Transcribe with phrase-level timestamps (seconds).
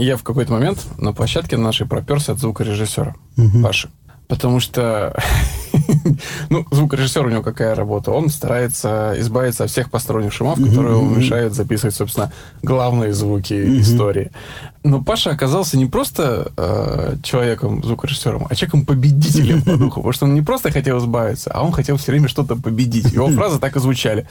[0.00, 3.62] Я в какой-то момент на площадке нашей проперся от звукорежиссера угу.
[3.62, 3.90] Паши.
[4.28, 5.14] Потому что,
[6.50, 8.12] ну, звукорежиссер у него какая работа?
[8.12, 12.32] Он старается избавиться от всех посторонних шумов, которые ему мешают записывать, собственно,
[12.62, 14.30] главные звуки истории.
[14.84, 19.96] Но Паша оказался не просто э, человеком, звукорежиссером, а человеком-победителем по духу.
[19.96, 23.12] Потому что он не просто хотел избавиться, а он хотел все время что-то победить.
[23.12, 24.26] Его фразы так и звучали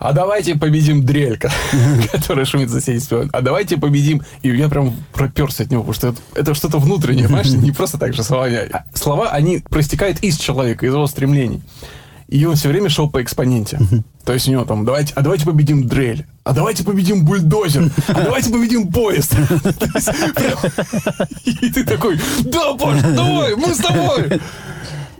[0.00, 1.52] а давайте победим дрелька,
[2.12, 4.22] которая шумит за соседей А давайте победим...
[4.40, 7.50] И я прям проперся от него, потому что это, это что-то внутреннее, понимаешь?
[7.50, 8.46] Не просто так же слова.
[8.46, 11.60] А слова, они проистекают из человека, из его стремлений.
[12.28, 13.78] И он все время шел по экспоненте.
[14.24, 18.14] То есть у него там, давайте, а давайте победим дрель, а давайте победим бульдозер, а
[18.24, 19.34] давайте победим поезд.
[21.44, 24.40] И ты такой, да, Паш, давай, мы с тобой.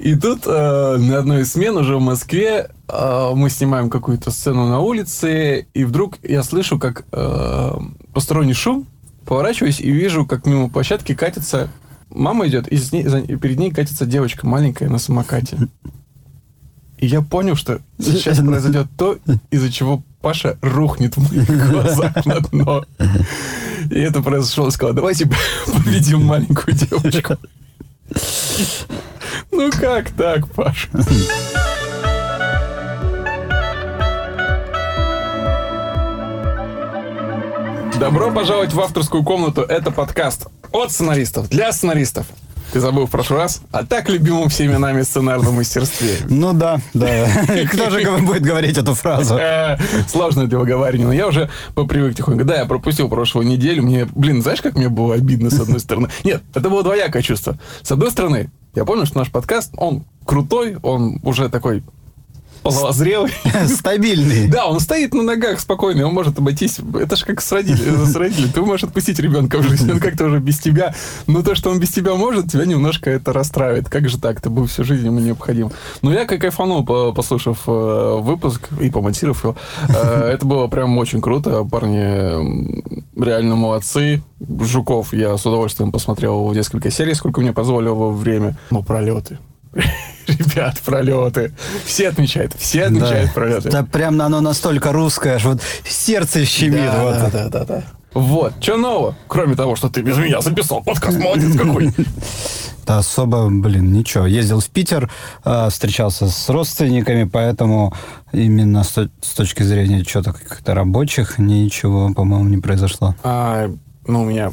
[0.00, 4.66] И тут э, на одной из смен уже в Москве э, мы снимаем какую-то сцену
[4.66, 7.72] на улице, и вдруг я слышу, как э,
[8.14, 8.86] посторонний шум,
[9.26, 11.68] поворачиваюсь и вижу, как мимо площадки катится...
[12.08, 15.58] Мама идет, и, ней, и перед ней катится девочка маленькая на самокате.
[16.96, 19.18] И я понял, что сейчас произойдет то,
[19.50, 22.84] из-за чего Паша рухнет в моих глазах на дно.
[23.90, 24.70] И это произошло.
[24.70, 25.26] Сказал, давайте
[25.66, 27.36] победим маленькую девочку.
[29.50, 30.88] Ну как так, Паша?
[37.98, 39.60] Добро пожаловать в авторскую комнату.
[39.60, 42.26] Это подкаст от сценаристов для сценаристов.
[42.72, 46.18] Ты забыл в прошлый раз о так любимом всеми нами сценарном мастерстве.
[46.28, 47.26] Ну да, да.
[47.72, 49.36] Кто же будет говорить эту фразу?
[49.36, 49.76] Э,
[50.08, 52.44] сложно это выговаривание, но я уже попривык тихонько.
[52.44, 53.82] Да, я пропустил прошлую неделю.
[53.82, 56.08] Мне, блин, знаешь, как мне было обидно с одной стороны?
[56.22, 57.58] Нет, это было двоякое чувство.
[57.82, 61.82] С одной стороны, я помню, что наш подкаст, он крутой, он уже такой
[62.62, 63.32] полозрелый.
[63.66, 64.48] Стабильный.
[64.48, 66.78] Да, он стоит на ногах спокойно, он может обойтись.
[66.78, 68.04] Это же как с родителями.
[68.04, 68.52] С родителями.
[68.52, 70.94] Ты можешь отпустить ребенка в жизнь, он как-то уже без тебя.
[71.26, 73.88] Но то, что он без тебя может, тебя немножко это расстраивает.
[73.88, 74.40] Как же так?
[74.40, 75.70] Ты был всю жизнь ему необходим.
[76.02, 79.56] Но я как кайфанул, послушав э, выпуск и помонтировав его.
[79.88, 81.64] Э, это было прям очень круто.
[81.64, 84.22] Парни реально молодцы.
[84.60, 88.56] Жуков я с удовольствием посмотрел несколько серий, сколько мне позволило время.
[88.70, 89.38] Ну, пролеты.
[90.26, 91.52] Ребят, пролеты.
[91.84, 93.32] Все отмечают, все отмечают да.
[93.32, 93.70] пролеты.
[93.70, 96.92] Да прям оно настолько русское, аж вот сердце щемит.
[96.92, 97.14] Да, вот.
[97.18, 97.82] да, да, да, да.
[98.12, 99.16] Вот, что нового?
[99.28, 101.92] Кроме того, что ты без меня записал подкаст, молодец какой.
[102.86, 104.26] Да особо, блин, ничего.
[104.26, 105.08] Ездил в Питер,
[105.44, 107.94] а, встречался с родственниками, поэтому
[108.32, 113.14] именно с, точки зрения чего-то каких-то рабочих ничего, по-моему, не произошло.
[113.22, 113.70] А,
[114.08, 114.50] ну, у меня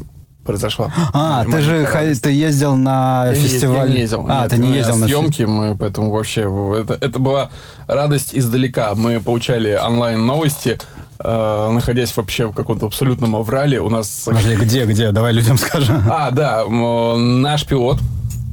[0.48, 0.90] произошла.
[1.12, 2.22] А, ты же радость.
[2.22, 3.88] ты ездил на я фестиваль.
[3.90, 4.24] Я не ездил.
[4.26, 6.50] А, Нет, ты не ездил на съемки, мы поэтому вообще
[6.80, 7.50] это, это была
[7.86, 8.94] радость издалека.
[8.94, 10.78] Мы получали онлайн новости,
[11.18, 13.78] э, находясь вообще в каком-то абсолютном аврале.
[13.82, 14.22] У нас.
[14.24, 15.12] Подожди, где, где?
[15.12, 16.02] Давай людям скажем.
[16.10, 17.98] А, да, наш пилот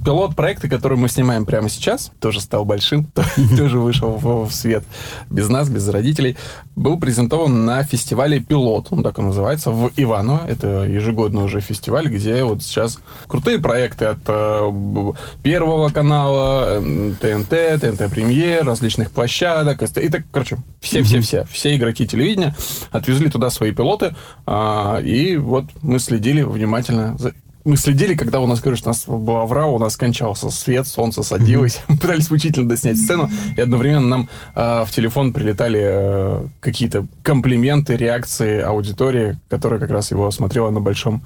[0.05, 3.05] пилот проекта, который мы снимаем прямо сейчас, тоже стал большим,
[3.57, 4.83] тоже вышел в свет
[5.29, 6.37] без нас, без родителей,
[6.75, 10.41] был презентован на фестивале «Пилот», он так и называется, в Иваново.
[10.47, 16.81] Это ежегодный уже фестиваль, где вот сейчас крутые проекты от э, Первого канала,
[17.19, 19.81] ТНТ, ТНТ Премьер, различных площадок.
[19.81, 22.55] И так, короче, все-все-все, все игроки телевидения
[22.91, 24.15] отвезли туда свои пилоты,
[24.45, 27.33] э, и вот мы следили внимательно за
[27.65, 31.23] мы следили, когда у нас, говоришь, у нас была вра, у нас кончался свет, солнце
[31.23, 31.97] садилось, mm-hmm.
[31.99, 38.61] пытались мучительно доснять сцену, и одновременно нам э, в телефон прилетали э, какие-то комплименты, реакции
[38.61, 41.23] аудитории, которая как раз его смотрела на большом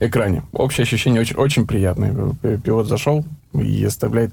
[0.00, 0.42] экране.
[0.52, 2.14] Общее ощущение очень, очень приятное.
[2.64, 4.32] Пилот зашел и оставляет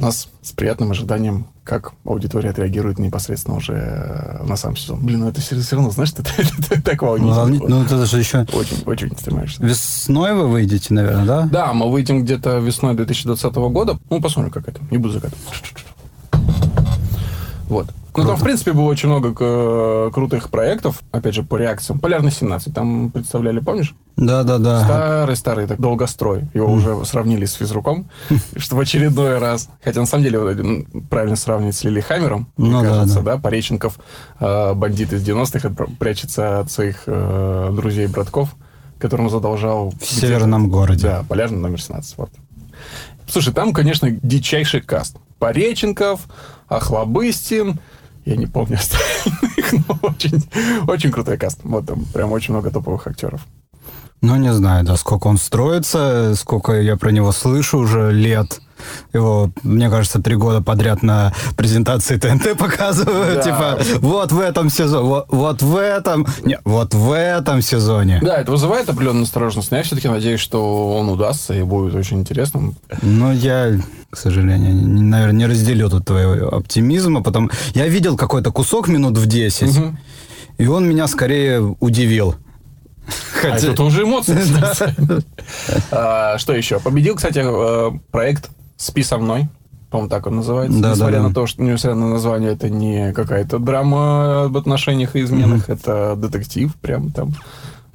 [0.00, 5.00] нас с приятным ожиданием, как аудитория отреагирует непосредственно уже э, на сам сезон.
[5.04, 7.46] Блин, ну это все, все равно, знаешь, это, это, это так волнительно.
[7.46, 8.46] Ну, ну, это же еще...
[8.52, 9.64] Очень, очень стремаешься.
[9.64, 11.48] Весной вы выйдете, наверное, да?
[11.50, 13.98] Да, мы выйдем где-то весной 2020 года.
[14.08, 14.80] Ну, посмотрим, как это.
[14.90, 15.44] Не буду загадывать.
[17.70, 17.86] Вот.
[18.16, 22.00] Ну, там, в принципе, было очень много э, крутых проектов, опять же, по реакциям.
[22.00, 23.94] Полярный 17 там представляли, помнишь?
[24.16, 24.82] Да, да, да.
[24.82, 26.48] Старый-старый, так долгострой.
[26.52, 26.72] Его mm.
[26.72, 28.10] уже сравнили с физруком,
[28.56, 29.68] что в очередной раз.
[29.84, 33.38] Хотя, на самом деле, правильно сравнивать с Лилихаммером, мне ну, кажется, да, да.
[33.38, 34.00] Пореченков,
[34.40, 38.56] э, бандит из 90-х, прячется от своих э, друзей-братков,
[38.98, 39.94] которым задолжал...
[40.00, 41.04] В северном городе.
[41.04, 42.30] Да, полярный номер 17, вот.
[43.28, 45.16] Слушай, там, конечно, дичайший каст.
[45.40, 46.28] Пореченков,
[46.68, 47.80] Охлобыстин,
[48.24, 50.48] я не помню остальных, но очень,
[50.86, 51.60] очень крутой каст.
[51.64, 53.44] Вот там прям очень много топовых актеров.
[54.22, 58.60] Ну, не знаю, да, сколько он строится, сколько я про него слышу уже лет.
[59.12, 63.36] Его, мне кажется, три года подряд на презентации ТНТ показывают.
[63.36, 63.42] Да.
[63.42, 68.20] Типа, вот в этом сезоне, вот, вот в этом, не, вот в этом сезоне.
[68.22, 72.18] Да, это вызывает определенную настороженность, но я все-таки надеюсь, что он удастся и будет очень
[72.20, 72.76] интересным.
[73.02, 73.78] Но я,
[74.10, 79.16] к сожалению, не- наверное, не разделю тут твоего оптимизма, потому я видел какой-то кусок минут
[79.18, 79.98] в 10, Мгм.
[80.58, 82.34] и он меня скорее удивил.
[83.08, 84.38] А Хотя- это тоже эмоции.
[85.90, 86.78] А, Что еще?
[86.80, 88.50] Победил, кстати, э, проект
[88.80, 89.48] «Спи со мной».
[89.90, 90.80] По-моему, так он называется.
[90.80, 91.28] Да, Несмотря да, да.
[91.28, 96.14] на то, что, несмотря на название, это не какая-то драма об отношениях и изменах, это
[96.16, 97.34] детектив прям там.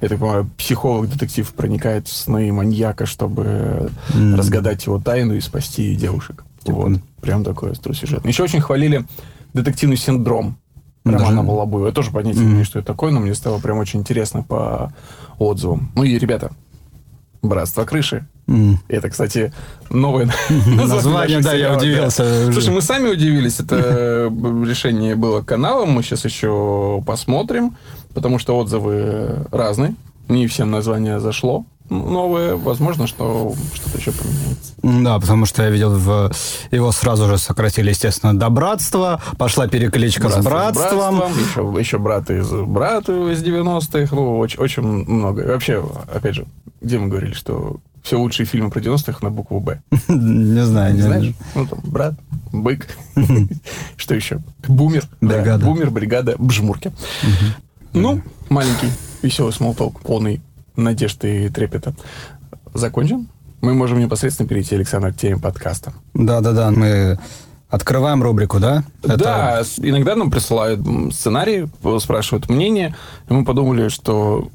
[0.02, 4.34] Я так понимаю, психолог-детектив проникает в сны маньяка, чтобы М.
[4.36, 6.44] разгадать его тайну и спасти девушек.
[6.62, 7.00] Типа, Вот.
[7.22, 8.24] Прям такой сюжет.
[8.26, 9.06] Еще очень хвалили
[9.54, 10.58] детективный синдром.
[11.04, 11.86] Даже- Романа Балабуева.
[11.86, 14.92] Я тоже понятия не имею, что это такое, но мне стало прям очень интересно по
[15.38, 15.90] отзывам.
[15.94, 16.50] Ну и, ребята,
[17.42, 18.26] «Братство крыши».
[18.48, 18.78] М.
[18.88, 19.52] Это, кстати,
[19.90, 20.30] новое
[20.66, 22.52] Название, да, я удивился.
[22.52, 23.60] Слушай, мы сами удивились.
[23.60, 24.30] Это э,
[24.66, 25.90] решение было каналом.
[25.90, 27.76] Мы сейчас еще посмотрим,
[28.14, 29.94] потому что отзывы разные.
[30.28, 32.56] Не всем название зашло новое.
[32.56, 34.74] Возможно, что что-то еще поменяется.
[34.82, 36.30] Да, потому что я видел, в...
[36.70, 41.22] его сразу же сократили, естественно, до братства, пошла перекличка с братством.
[41.38, 44.14] Еще, еще брат из брата из 90-х.
[44.14, 45.42] Ну, очень, очень много.
[45.46, 46.46] Вообще, опять же,
[46.80, 49.80] где мы говорили, что все лучшие фильмы про 90-х на букву «Б».
[50.08, 51.34] Не знаю, Не знаешь?
[51.56, 52.14] Ну, там, брат,
[52.52, 52.86] бык.
[53.96, 54.38] Что еще?
[54.68, 55.08] Бумер.
[55.20, 55.66] Да, Бригада.
[55.66, 56.92] Бумер, бригада, бжмурки.
[57.92, 58.90] Ну, маленький,
[59.22, 60.40] веселый смолток, полный
[60.76, 61.96] надежд и трепета.
[62.74, 63.26] Закончен.
[63.60, 65.92] Мы можем непосредственно перейти, Александр, к теме подкаста.
[66.14, 67.18] Да-да-да, мы
[67.68, 68.84] открываем рубрику, да?
[69.02, 70.80] Это- Да, иногда нам присылают
[71.12, 71.66] сценарий,
[71.98, 72.94] спрашивают мнение,
[73.28, 74.48] и мы подумали, что,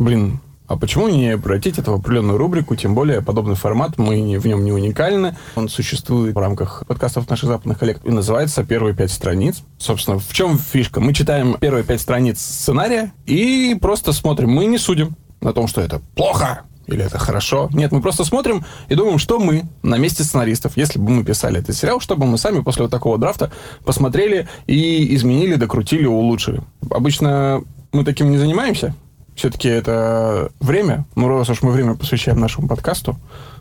[0.00, 4.46] блин, а почему не обратить это в определенную рубрику, тем более подобный формат, мы в
[4.46, 9.10] нем не уникальны, он существует в рамках подкастов наших западных коллег и называется «Первые пять
[9.10, 9.62] страниц».
[9.78, 11.00] Собственно, в чем фишка?
[11.00, 15.80] Мы читаем первые пять страниц сценария и просто смотрим, мы не судим на том, что
[15.80, 17.68] это плохо, или это хорошо.
[17.72, 21.60] Нет, мы просто смотрим и думаем, что мы на месте сценаристов, если бы мы писали
[21.60, 23.50] этот сериал, чтобы мы сами после вот такого драфта
[23.84, 26.60] посмотрели и изменили, докрутили, улучшили.
[26.90, 27.62] Обычно
[27.92, 28.94] мы таким не занимаемся.
[29.36, 31.04] Все-таки это время.
[31.14, 33.18] Ну, раз уж мы время посвящаем нашему подкасту,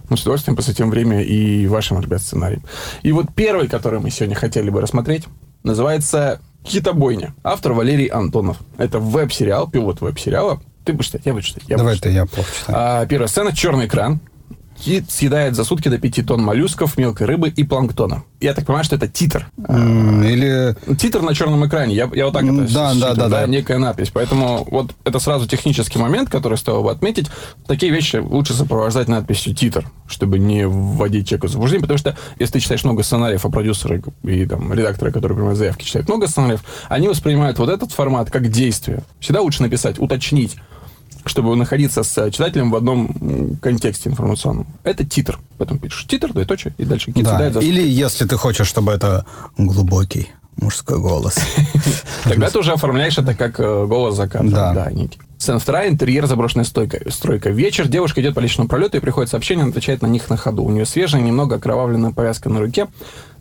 [0.10, 2.64] мы с удовольствием посвятим время и вашим, ребят, сценариям.
[3.04, 5.26] И вот первый, который мы сегодня хотели бы рассмотреть,
[5.64, 7.36] называется «Китобойня».
[7.44, 8.58] Автор Валерий Антонов.
[8.78, 10.62] Это веб-сериал, пилот веб-сериала.
[10.86, 11.64] Ты будешь читать, я буду читать.
[11.68, 12.12] я буду Давай читать.
[12.12, 12.78] ты, я плохо читаю.
[12.80, 14.22] А, первая сцена– черный экран.
[14.80, 18.24] Кит съедает за сутки до 5 тонн моллюсков, мелкой рыбы и планктона.
[18.42, 19.48] Я так понимаю, что это титр.
[19.58, 20.76] Или...
[20.98, 21.96] Титр на черном экране.
[21.96, 23.48] Я, я вот так это да, считаю, да, да, да.
[23.48, 24.10] Некая надпись.
[24.14, 27.28] Поэтому вот это сразу технический момент, который стоило бы отметить.
[27.66, 31.82] Такие вещи лучше сопровождать надписью титр, чтобы не вводить человека в заблуждение.
[31.82, 35.86] Потому что если ты читаешь много сценариев, а продюсеры и там, редакторы, которые принимают заявки,
[35.86, 39.04] читают много сценариев, они воспринимают вот этот формат как действие.
[39.20, 40.58] Всегда лучше написать, уточнить,
[41.26, 44.68] чтобы находиться с читателем в одном контексте информационном.
[44.84, 45.40] Это титр.
[45.58, 47.50] Поэтому пишешь титр, двоеточие, и дальше кит Да.
[47.52, 49.26] за Или если ты хочешь, чтобы это
[49.58, 51.38] глубокий мужской голос.
[52.24, 54.52] Тогда ты уже оформляешь это как э, голос за кадром.
[54.52, 54.74] Да.
[54.74, 55.20] Да, некий.
[55.38, 57.50] Сцена вторая, интерьер, заброшенная стойка, стройка.
[57.50, 60.64] Вечер, девушка идет по личному пролету и приходит сообщение, она отвечает на них на ходу.
[60.64, 62.88] У нее свежая, немного окровавленная повязка на руке.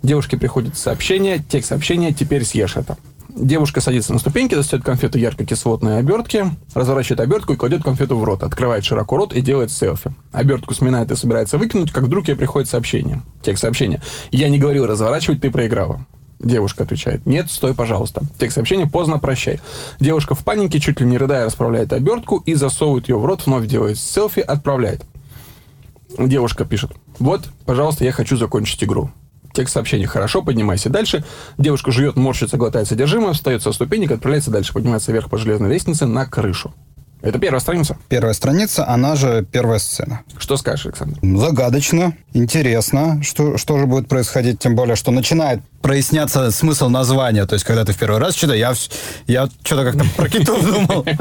[0.03, 2.99] Девушке приходит сообщение, текст сообщения, теперь съешь это.
[3.37, 8.45] Девушка садится на ступеньки, достает конфету ярко-кислотной обертки, разворачивает обертку и кладет конфету в рот,
[8.45, 10.15] открывает широко рот и делает селфи.
[10.31, 13.23] Обертку сминает и собирается выкинуть, как вдруг ей приходит сообщение.
[13.43, 14.01] Текст сообщения.
[14.31, 16.07] «Я не говорил разворачивать, ты проиграла».
[16.39, 18.23] Девушка отвечает, нет, стой, пожалуйста.
[18.39, 19.61] Текст сообщения, поздно, прощай.
[19.99, 23.67] Девушка в панике, чуть ли не рыдая, расправляет обертку и засовывает ее в рот, вновь
[23.67, 25.05] делает селфи, отправляет.
[26.19, 29.11] Девушка пишет, вот, пожалуйста, я хочу закончить игру.
[29.55, 31.25] Текст сообщения, хорошо, поднимайся дальше.
[31.59, 36.07] Девушка жует, морщится, глотает содержимое, встает со ступенек, отправляется дальше, поднимается вверх по железной лестнице
[36.07, 36.75] на крышу.
[37.25, 37.97] Это первая страница.
[38.09, 40.21] Первая страница, она же первая сцена.
[40.39, 41.19] Что скажешь, Александр?
[41.23, 47.45] Загадочно, интересно, что, что же будет происходить, тем более, что начинает проясняться смысл названия.
[47.45, 48.89] То есть, когда ты в первый раз читаешь,
[49.27, 51.05] я, я что-то как-то про китов думал.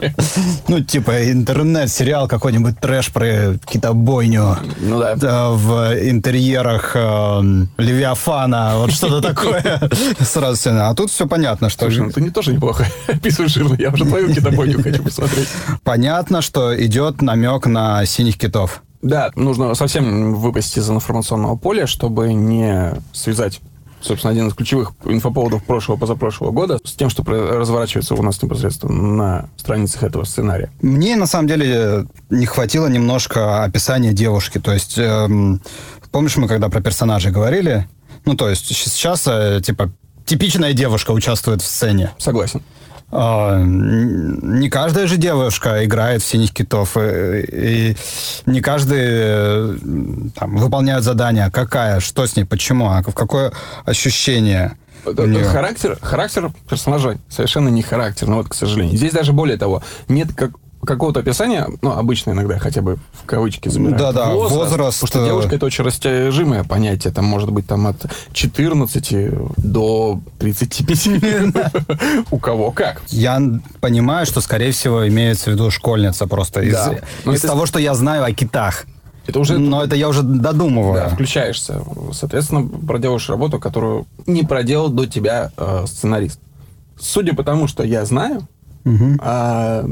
[0.68, 4.58] Ну, типа интернет-сериал какой-нибудь трэш про китобойню.
[4.80, 5.16] Ну да.
[5.16, 7.42] Да, в интерьерах э,
[7.78, 9.82] Левиафана, вот что-то такое.
[10.22, 10.70] Сразу все.
[10.72, 13.76] А тут все понятно, что Слушай, ну ты не тоже неплохо описываешь жирно.
[13.78, 15.50] Я уже твою китобойню хочу посмотреть.
[15.94, 18.82] Понятно, что идет намек на синих китов.
[19.04, 23.62] Да, нужно совсем выпасть из информационного поля, чтобы не связать
[24.02, 29.02] собственно, один из ключевых инфоповодов прошлого, позапрошлого года, с тем, что разворачивается у нас непосредственно
[29.02, 30.72] на страницах этого сценария.
[30.82, 34.60] Мне, на самом деле, не хватило немножко описания девушки.
[34.60, 35.62] То есть, эм,
[36.12, 37.88] помнишь, мы когда про персонажей говорили?
[38.26, 39.92] Ну, то есть, сейчас, э, типа,
[40.26, 42.12] типичная девушка участвует в сцене.
[42.18, 42.62] Согласен.
[43.16, 47.98] А, не каждая же девушка играет в синих китов, и, и
[48.48, 49.76] не каждый э,
[50.36, 51.52] там, выполняет задание.
[51.52, 53.54] Какая, что с ней, почему, а в какое
[53.86, 54.76] ощущение?
[55.06, 58.98] Характер, характер персонажа совершенно не характер, но вот, к сожалению.
[58.98, 60.52] Здесь даже более того, нет как,
[60.86, 63.98] какого-то описания, ну, обычно иногда хотя бы в кавычки забирают.
[63.98, 64.56] Да-да, возраст.
[64.56, 65.02] возраст.
[65.02, 67.14] Потому что девушка это очень растяжимое понятие.
[67.14, 72.26] Там может быть там от 14 до 35.
[72.32, 73.02] У кого как.
[73.10, 73.42] Я
[73.82, 78.32] понимаю, что, скорее всего, имеется в виду школьница просто из того, что я знаю о
[78.32, 78.86] китах.
[79.26, 79.58] Это уже...
[79.58, 80.96] Но это я уже додумываю.
[80.96, 81.82] Да, включаешься.
[82.12, 86.40] Соответственно, проделаешь работу, которую не проделал до тебя э, сценарист.
[87.00, 88.48] Судя по тому, что я знаю,
[88.84, 89.18] угу.
[89.22, 89.88] э,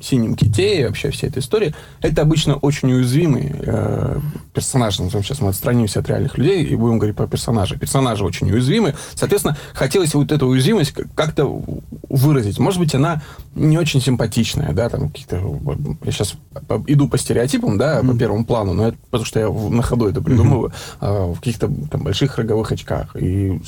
[0.00, 4.18] синем ките и вообще вся эта история, это обычно очень уязвимый э,
[4.54, 4.98] персонаж.
[4.98, 7.78] Назовем сейчас мы отстранимся от реальных людей и будем говорить про персонажа.
[7.78, 8.94] Персонажи очень уязвимы.
[9.14, 11.62] Соответственно, хотелось вот эту уязвимость как-то
[12.08, 12.58] выразить.
[12.58, 13.22] Может быть, она
[13.54, 15.42] не очень симпатичная, да, там какие-то...
[16.04, 16.34] Я сейчас
[16.86, 18.12] иду по стереотипам, да, mm.
[18.12, 21.30] по первому плану, но это потому что я на ходу это придумываю, mm-hmm.
[21.30, 23.16] э, в каких-то там больших роговых очках.
[23.16, 23.60] И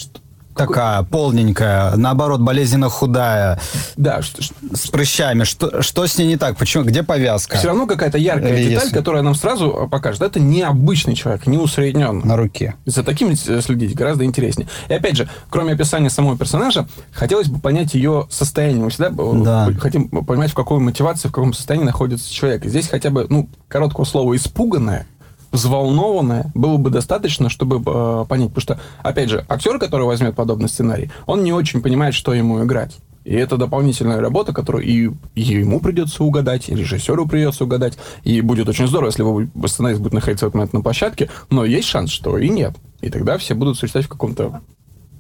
[0.67, 3.59] такая полненькая, наоборот, болезненно худая.
[3.97, 4.21] Да.
[4.23, 5.45] С прыщами.
[5.45, 6.57] Что, что с ней не так?
[6.57, 6.85] Почему?
[6.85, 7.57] Где повязка?
[7.57, 8.97] Все равно какая-то яркая Или деталь, если...
[8.97, 10.23] которая нам сразу покажет.
[10.23, 12.25] Это не обычный человек, не усредненный.
[12.25, 12.75] На руке.
[12.87, 14.69] За таким следить гораздо интереснее.
[14.89, 18.85] И опять же, кроме описания самого персонажа, хотелось бы понять ее состояние.
[18.85, 19.71] Мы всегда э, да.
[19.79, 22.65] хотим понимать, в какой мотивации, в каком состоянии находится человек.
[22.65, 25.07] здесь хотя бы, ну, короткого слова «испуганная»,
[25.53, 28.49] взволнованная, было бы достаточно, чтобы э, понять.
[28.49, 32.63] Потому что, опять же, актер, который возьмет подобный сценарий, он не очень понимает, что ему
[32.65, 32.97] играть.
[33.25, 37.99] И это дополнительная работа, которую и, ему придется угадать, и режиссеру придется угадать.
[38.25, 41.65] И будет очень здорово, если вы, сценарист будет находиться в этот момент на площадке, но
[41.65, 42.75] есть шанс, что и нет.
[43.03, 44.63] И тогда все будут существовать в каком-то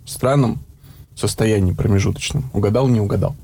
[0.06, 0.60] странном
[1.14, 2.50] состоянии промежуточном.
[2.54, 3.36] Угадал, не угадал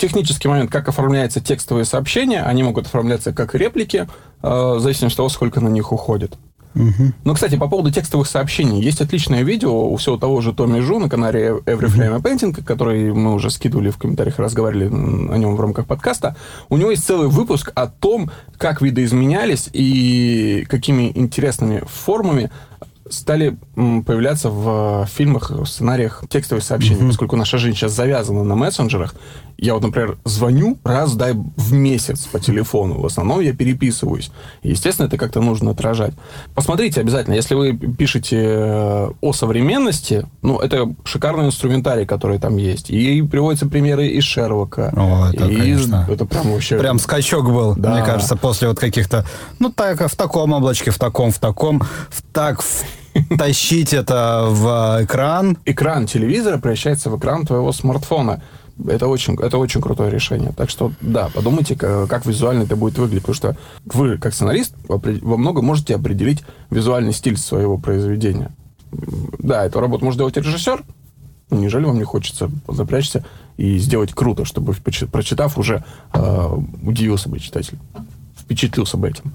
[0.00, 2.42] технический момент, как оформляются текстовые сообщения.
[2.42, 4.08] Они могут оформляться как реплики,
[4.42, 6.36] э, в зависимости от того, сколько на них уходит.
[6.74, 7.12] Угу.
[7.24, 8.80] Ну, кстати, по поводу текстовых сообщений.
[8.80, 12.28] Есть отличное видео у всего того же Томми Жу на канале Every Flame угу.
[12.28, 16.36] Painting, который мы уже скидывали в комментариях, разговаривали о нем в рамках подкаста.
[16.68, 22.50] У него есть целый выпуск о том, как видоизменялись и какими интересными формами
[23.08, 27.08] стали появляться в фильмах, в сценариях текстовые сообщения, mm-hmm.
[27.08, 29.14] поскольку наша жизнь сейчас завязана на мессенджерах.
[29.60, 32.98] Я вот, например, звоню раз, дай в месяц по телефону.
[32.98, 34.30] В основном я переписываюсь.
[34.62, 36.14] Естественно, это как-то нужно отражать.
[36.54, 42.88] Посмотрите обязательно, если вы пишете э, о современности, ну, это шикарный инструментарий, который там есть.
[42.88, 44.94] И приводятся примеры из Шерлока.
[44.96, 46.06] О, это, и конечно.
[46.08, 46.78] Это прям вообще...
[46.78, 47.92] Прям скачок был, да.
[47.92, 49.26] мне кажется, после вот каких-то...
[49.58, 52.84] Ну, так, в таком облачке, в таком, в таком, в так, в
[53.38, 55.58] тащить это в экран.
[55.64, 58.42] Экран телевизора превращается в экран твоего смартфона.
[58.88, 60.52] Это очень, это очень крутое решение.
[60.56, 63.22] Так что, да, подумайте, как, как визуально это будет выглядеть.
[63.22, 63.56] Потому что
[63.86, 68.52] вы, как сценарист, во многом можете определить визуальный стиль своего произведения.
[69.38, 70.82] Да, эту работу может делать режиссер.
[71.50, 73.24] Но неужели вам не хочется запрячься
[73.56, 77.78] и сделать круто, чтобы, прочитав, уже э, удивился бы читатель,
[78.38, 79.32] впечатлился бы этим?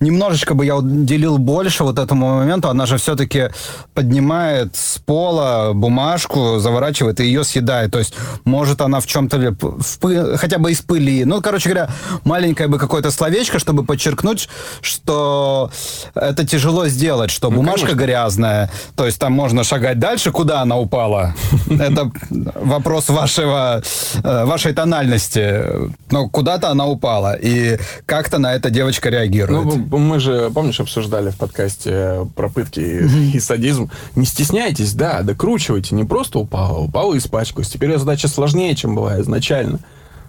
[0.00, 2.68] Немножечко бы я уделил больше вот этому моменту.
[2.68, 3.50] Она же все-таки
[3.94, 7.92] поднимает с пола бумажку, заворачивает и ее съедает.
[7.92, 8.14] То есть,
[8.44, 10.36] может, она в чем-то в пы...
[10.36, 11.24] хотя бы из пыли.
[11.24, 11.90] Ну, короче говоря,
[12.24, 14.48] маленькое бы какое-то словечко, чтобы подчеркнуть,
[14.80, 15.70] что
[16.14, 18.04] это тяжело сделать, что ну, бумажка конечно.
[18.04, 18.70] грязная.
[18.96, 21.34] То есть там можно шагать дальше, куда она упала.
[21.70, 23.82] Это вопрос вашего,
[24.22, 25.64] э, вашей тональности.
[26.10, 27.34] Но куда-то она упала.
[27.34, 29.64] И как-то на это девочка реагирует.
[29.64, 33.90] Ну, мы же, помнишь, обсуждали в подкасте про пытки и, и садизм.
[34.16, 35.94] Не стесняйтесь, да, докручивайте.
[35.94, 37.68] Не просто упала, упала и испачкалась.
[37.68, 39.80] Теперь ее задача сложнее, чем была изначально.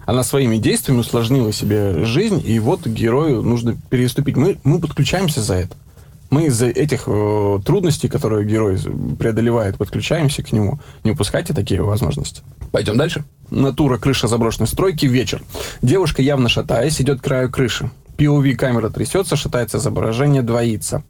[0.06, 4.36] Она своими действиями усложнила себе жизнь, и вот герою нужно переступить.
[4.36, 5.76] Мы, мы подключаемся за это.
[6.30, 8.78] Мы из-за этих э, трудностей, которые герой
[9.18, 10.78] преодолевает, подключаемся к нему.
[11.02, 12.42] Не упускайте такие возможности.
[12.70, 13.24] Пойдем дальше.
[13.50, 15.06] Натура крыша заброшенной стройки.
[15.06, 15.42] Вечер.
[15.82, 17.90] Девушка, явно шатаясь, идет к краю крыши.
[18.20, 21.04] POV камера трясется, шатается изображение, двоится.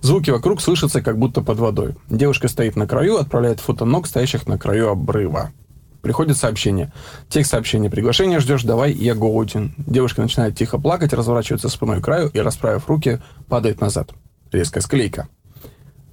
[0.00, 1.94] Звуки вокруг слышатся, как будто под водой.
[2.08, 5.52] Девушка стоит на краю, отправляет фото ног, стоящих на краю обрыва.
[6.00, 6.90] Приходит сообщение.
[7.28, 7.90] Текст сообщения.
[7.90, 9.74] Приглашение ждешь, давай, я голоден.
[9.76, 14.12] Девушка начинает тихо плакать, разворачивается спиной к краю и, расправив руки, падает назад.
[14.50, 15.28] Резкая склейка.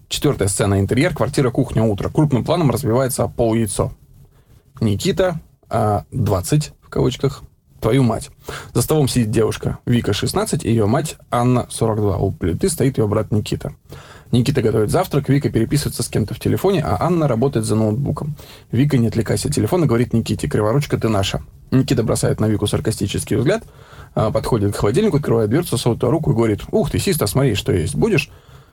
[0.10, 0.82] Четвертая сцена.
[0.82, 2.10] Интерьер, квартира, кухня, утро.
[2.10, 3.94] Крупным планом развивается пол яйцо.
[4.82, 5.40] Никита,
[5.70, 7.44] 20 в кавычках,
[7.82, 8.30] твою мать.
[8.74, 12.18] За столом сидит девушка Вика, 16, и ее мать Анна, 42.
[12.18, 13.74] У плиты стоит ее брат Никита.
[14.32, 18.36] Никита готовит завтрак, Вика переписывается с кем-то в телефоне, а Анна работает за ноутбуком.
[18.72, 21.42] Вика, не отвлекайся от телефона, говорит Никите, криворучка ты наша.
[21.72, 23.64] Никита бросает на Вику саркастический взгляд,
[24.14, 27.74] а, подходит к холодильнику, открывает дверцу, сотую руку и говорит, ух ты, Систа, смотри, что
[27.74, 28.30] есть, будешь?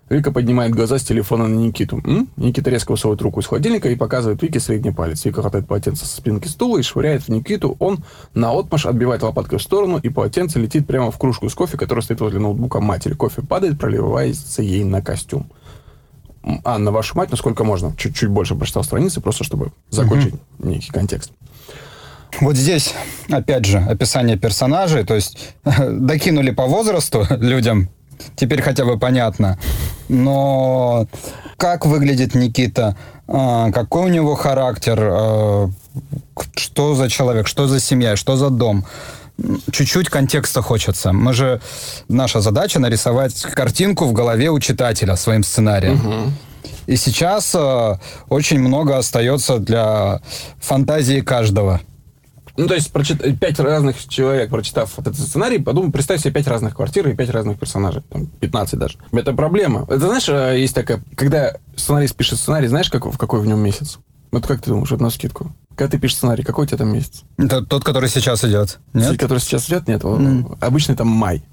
[0.08, 2.00] Вика поднимает глаза с телефона на Никиту.
[2.04, 2.28] М?
[2.36, 5.24] Никита резко высовывает руку из холодильника и показывает Вике средний палец.
[5.24, 7.76] Вика хватает полотенце со спинки стула и швыряет в Никиту.
[7.78, 11.76] Он на отмаш отбивает лопаткой в сторону, и полотенце летит прямо в кружку с кофе,
[11.76, 13.14] которая стоит возле ноутбука матери.
[13.14, 15.50] Кофе падает, проливается ей на костюм.
[16.64, 17.94] Анна, вашу мать, насколько можно.
[17.96, 20.68] Чуть-чуть больше прочитал страницы, просто чтобы закончить угу.
[20.70, 21.32] некий контекст.
[22.40, 22.94] Вот здесь,
[23.28, 27.88] опять же, описание персонажей, то есть докинули по возрасту людям,
[28.36, 29.58] теперь хотя бы понятно.
[30.08, 31.06] Но
[31.56, 32.96] как выглядит Никита,
[33.26, 35.70] а, какой у него характер, а,
[36.56, 38.84] что за человек, что за семья, что за дом.
[39.70, 41.12] Чуть-чуть контекста хочется.
[41.12, 41.60] Мы же...
[42.08, 45.94] Наша задача нарисовать картинку в голове у читателя своим сценарием.
[45.94, 46.32] Угу.
[46.88, 47.96] И сейчас э,
[48.28, 50.20] очень много остается для
[50.58, 51.80] фантазии каждого.
[52.58, 53.22] Ну, то есть, прочит...
[53.38, 57.30] пять разных человек, прочитав вот этот сценарий, подумай, представь себе пять разных квартир и пять
[57.30, 58.02] разных персонажей.
[58.10, 58.98] Там, 15 даже.
[59.12, 59.84] Это проблема.
[59.84, 61.00] Это, знаешь, э, есть такая...
[61.14, 63.98] Когда сценарист пишет сценарий, знаешь, как, в какой в нем месяц?
[64.32, 65.52] Вот как ты думаешь, вот на скидку?
[65.76, 67.22] Когда ты пишешь сценарий, какой у тебя там месяц?
[67.38, 68.80] Это тот, который сейчас идет.
[68.92, 69.18] Нет?
[69.18, 70.02] Который сейчас идет, нет.
[70.02, 70.58] Mm.
[70.60, 71.44] Обычный там май.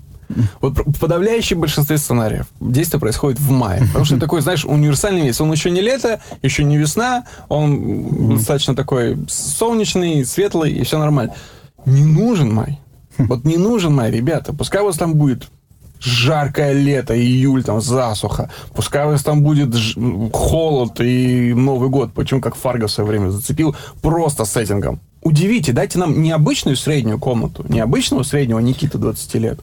[0.61, 3.81] Вот в подавляющем большинстве сценариев действие происходит в мае.
[3.87, 5.41] Потому что такой, знаешь, универсальный месяц.
[5.41, 11.33] Он еще не лето, еще не весна, он достаточно такой солнечный, светлый, и все нормально.
[11.85, 12.79] Не нужен май.
[13.17, 14.53] Вот не нужен май, ребята.
[14.53, 15.47] Пускай у вас там будет
[15.99, 18.51] жаркое лето, июль, там, засуха.
[18.73, 19.95] Пускай у вас там будет ж-
[20.33, 22.13] холод и Новый год.
[22.13, 24.99] Почему, как Фарго в свое время зацепил, просто сеттингом.
[25.21, 29.59] Удивите, дайте нам необычную среднюю комнату, необычного среднего Никита 20 лет,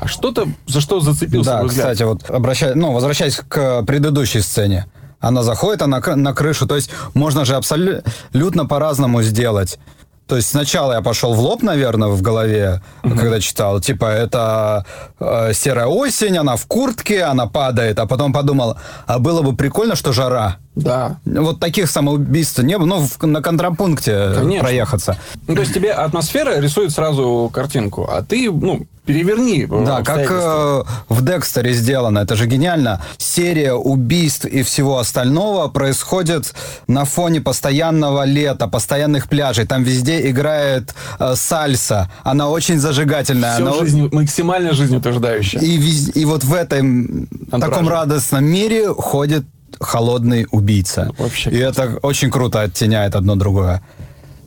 [0.00, 4.86] а что-то, за что зацепился Да, кстати, вот обращаясь, ну, возвращаясь к предыдущей сцене.
[5.20, 6.66] Она заходит, она на крышу.
[6.66, 9.78] То есть можно же абсолютно по-разному сделать.
[10.26, 13.18] То есть сначала я пошел в лоб, наверное, в голове, uh-huh.
[13.18, 13.80] когда читал.
[13.80, 14.86] Типа, это
[15.18, 17.98] э, серая осень, она в куртке, она падает.
[17.98, 18.76] А потом подумал,
[19.06, 20.58] а было бы прикольно, что жара.
[20.76, 21.18] Да.
[21.24, 22.86] Вот таких самоубийств не было.
[22.86, 24.60] Ну, в, на контрапункте Конечно.
[24.60, 25.16] проехаться.
[25.48, 29.66] Ну, то есть тебе атмосфера рисует сразу картинку, а ты, ну, переверни.
[29.66, 32.20] Да, как э, в Декстере сделано.
[32.20, 33.00] Это же гениально.
[33.18, 36.54] Серия убийств и всего остального происходит
[36.86, 39.66] на фоне постоянного лета, постоянных пляжей.
[39.66, 42.10] Там везде играет э, сальса.
[42.24, 43.54] Она очень зажигательная.
[43.54, 45.60] Все Она жизнь, максимально жизнеутверждающая.
[45.60, 47.70] И, и вот в этом Антураже.
[47.70, 49.44] таком радостном мире ходит
[49.80, 51.10] холодный убийца.
[51.18, 51.50] Вообще.
[51.50, 53.82] И это очень круто оттеняет одно другое.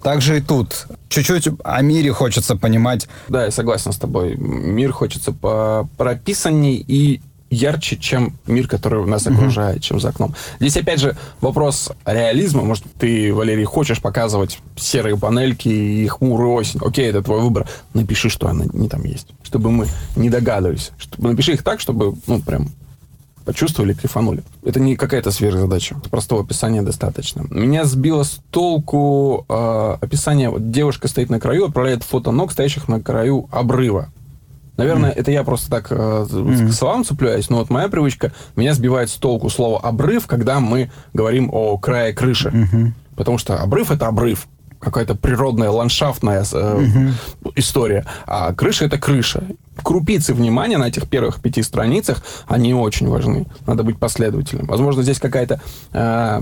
[0.03, 0.87] Также и тут.
[1.09, 3.07] Чуть-чуть о мире хочется понимать.
[3.29, 4.35] Да, я согласен с тобой.
[4.35, 7.21] Мир хочется по прописанней и
[7.53, 9.81] ярче, чем мир, который у нас окружает, mm-hmm.
[9.81, 10.35] чем за окном.
[10.59, 12.63] Здесь, опять же, вопрос реализма.
[12.63, 16.79] Может, ты, Валерий, хочешь показывать серые панельки и хмурую осень.
[16.83, 17.67] Окей, это твой выбор.
[17.93, 19.27] Напиши, что они не там есть.
[19.43, 20.91] Чтобы мы не догадывались.
[20.97, 22.69] Чтобы, напиши их так, чтобы, ну, прям
[23.45, 24.43] почувствовали, кайфанули.
[24.63, 25.95] Это не какая-то сверхзадача.
[26.09, 27.45] Простого описания достаточно.
[27.49, 30.49] Меня сбило с толку э, описание.
[30.49, 34.09] Вот девушка стоит на краю, отправляет фото ног, стоящих на краю обрыва.
[34.77, 35.15] Наверное, mm.
[35.15, 36.69] это я просто так э, mm.
[36.69, 40.89] к словам цепляюсь, но вот моя привычка меня сбивает с толку слово обрыв, когда мы
[41.13, 42.49] говорим о крае крыши.
[42.49, 42.91] Mm-hmm.
[43.15, 44.47] Потому что обрыв это обрыв
[44.83, 47.51] какая-то природная ландшафтная э, угу.
[47.55, 49.43] история, а крыша это крыша.
[49.81, 53.47] Крупицы внимания на этих первых пяти страницах, они очень важны.
[53.65, 54.67] Надо быть последовательным.
[54.67, 55.61] Возможно, здесь какая-то
[55.93, 56.41] э,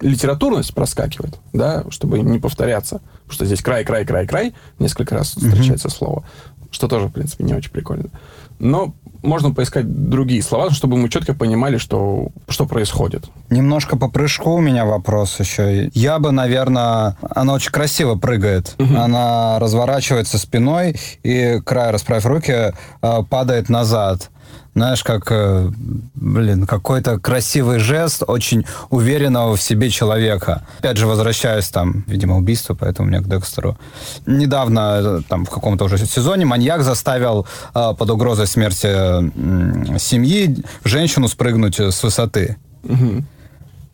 [0.00, 3.00] литературность проскакивает, да, чтобы не повторяться.
[3.22, 5.94] Потому что здесь край, край, край, край, несколько раз встречается угу.
[5.94, 6.24] слово.
[6.70, 8.10] Что тоже, в принципе, не очень прикольно.
[8.58, 13.24] Но можно поискать другие слова, чтобы мы четко понимали, что, что происходит.
[13.50, 15.88] Немножко по прыжку у меня вопрос еще.
[15.94, 17.16] Я бы, наверное...
[17.34, 18.74] Она очень красиво прыгает.
[18.78, 18.96] Угу.
[18.96, 24.30] Она разворачивается спиной, и край, расправив руки, а, падает назад
[24.74, 25.70] знаешь, как, э,
[26.14, 30.62] блин, какой-то красивый жест очень уверенного в себе человека.
[30.78, 33.76] Опять же, возвращаюсь там, видимо, убийство, поэтому меня к Декстеру.
[34.24, 40.64] Недавно, э, там, в каком-то уже сезоне маньяк заставил э, под угрозой смерти э, семьи
[40.84, 42.56] женщину спрыгнуть с высоты.
[42.84, 43.24] Угу.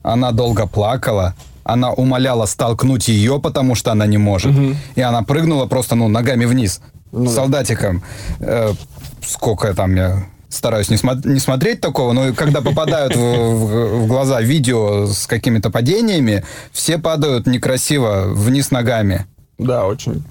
[0.02, 4.52] Она долго плакала, она умоляла столкнуть ее, потому что она не может.
[4.56, 4.76] Угу.
[4.94, 8.02] И она прыгнула просто, ну, ногами вниз, ну, солдатиком.
[8.38, 8.74] Э,
[9.22, 14.06] сколько там я стараюсь не, смо- не смотреть такого, но когда попадают в, в- в
[14.06, 19.26] глаза видео с какими-то падениями, все падают некрасиво вниз ногами.
[19.58, 20.22] Да, очень.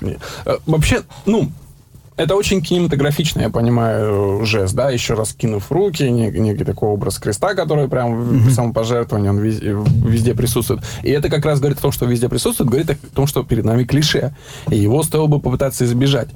[0.46, 1.52] Э, Вообще, ну,
[2.16, 7.20] это очень кинематографично, я понимаю, жест, да, еще раз кинув руки, не- некий такой образ
[7.20, 10.82] креста, который прям в самопожертвовании, он везде, везде присутствует.
[11.04, 13.66] И это как раз говорит о том, что везде присутствует, говорит о том, что перед
[13.66, 14.34] нами клише.
[14.72, 16.30] И его стоило бы попытаться избежать.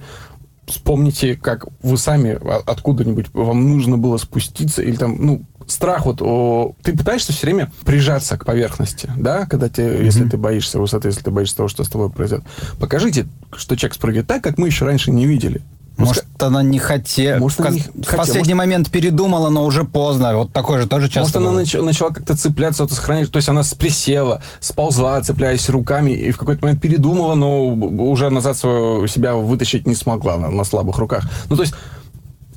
[0.72, 6.76] Вспомните, как вы сами откуда-нибудь вам нужно было спуститься, или там, ну, страх вот, о,
[6.82, 11.22] ты пытаешься все время прижаться к поверхности, да, когда ты, если ты боишься высоты, если
[11.22, 12.46] ты боишься того, что с тобой произойдет.
[12.80, 15.62] Покажите, что человек спрыгивает так, как мы еще раньше не видели.
[16.06, 17.40] Может, она не хотела.
[17.40, 20.36] Может, в, она не в хотела, последний момент передумала, но уже поздно.
[20.36, 23.50] Вот такое же тоже Может, часто она нач- начала как-то цепляться, вот, сохранять, то есть
[23.50, 29.36] она присела, сползла, цепляясь руками, и в какой-то момент передумала, но уже назад своего себя
[29.36, 31.24] вытащить не смогла на, на слабых руках.
[31.50, 31.74] Ну, то есть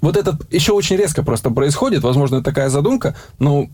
[0.04, 3.68] вот это еще очень резко просто происходит, возможно, это такая задумка, но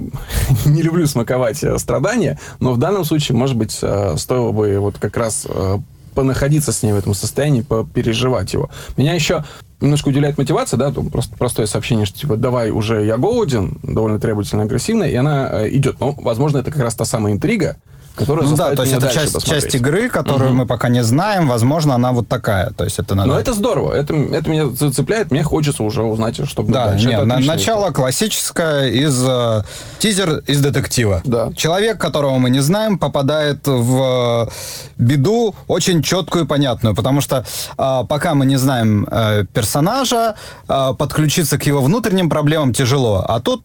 [0.64, 4.96] не люблю смаковать э, страдания, но в данном случае, может быть, э, стоило бы вот
[4.98, 5.78] как раз э,
[6.16, 8.70] понаходиться с ней в этом состоянии, попереживать его.
[8.96, 9.44] Меня еще
[9.80, 14.18] немножко удивляет мотивация, да, там просто простое сообщение, что типа давай уже я голоден, довольно
[14.18, 16.00] требовательно агрессивная, и она э, идет.
[16.00, 17.76] Ну, возможно, это как раз та самая интрига,
[18.16, 19.62] которая Ну да, то есть это часть, посмотреть.
[19.64, 21.48] часть игры, которую мы пока не знаем.
[21.48, 22.70] Возможно, она вот такая.
[22.70, 23.28] То есть это надо...
[23.28, 27.06] Но это здорово, это, это меня зацепляет, мне хочется уже узнать, что будет Да, дальше.
[27.06, 29.62] нет, на- начало классическое из э,
[29.98, 31.20] тизер из детектива.
[31.24, 31.52] Да.
[31.54, 34.50] Человек, которого мы не знаем, попадает в э,
[34.96, 37.44] беду очень четкую и понятную, потому что
[37.78, 40.34] э, пока мы не знаем э, персонажа,
[40.68, 43.24] э, подключиться к его внутренним проблемам тяжело.
[43.28, 43.64] А тут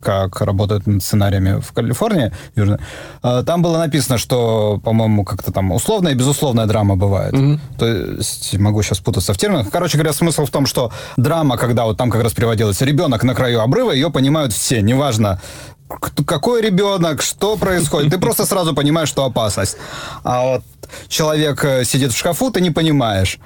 [0.00, 2.80] как работают над сценариями в Калифорнии, южно,
[3.22, 7.34] э, там было написано, что, по-моему, как-то там условная и безусловная драма бывает.
[7.78, 9.70] То есть, могу сейчас путаться в терминах.
[9.70, 13.34] Короче говоря, смысл в том, что драма, когда вот там как раз приводилось ребенок на
[13.34, 15.40] краю обрыва, ее понимают все, неважно,
[16.26, 18.12] какой ребенок, что происходит.
[18.12, 19.76] Ты просто сразу понимаешь, что опасность.
[20.22, 20.62] А вот
[21.08, 23.38] человек э, сидит в шкафу, ты не понимаешь.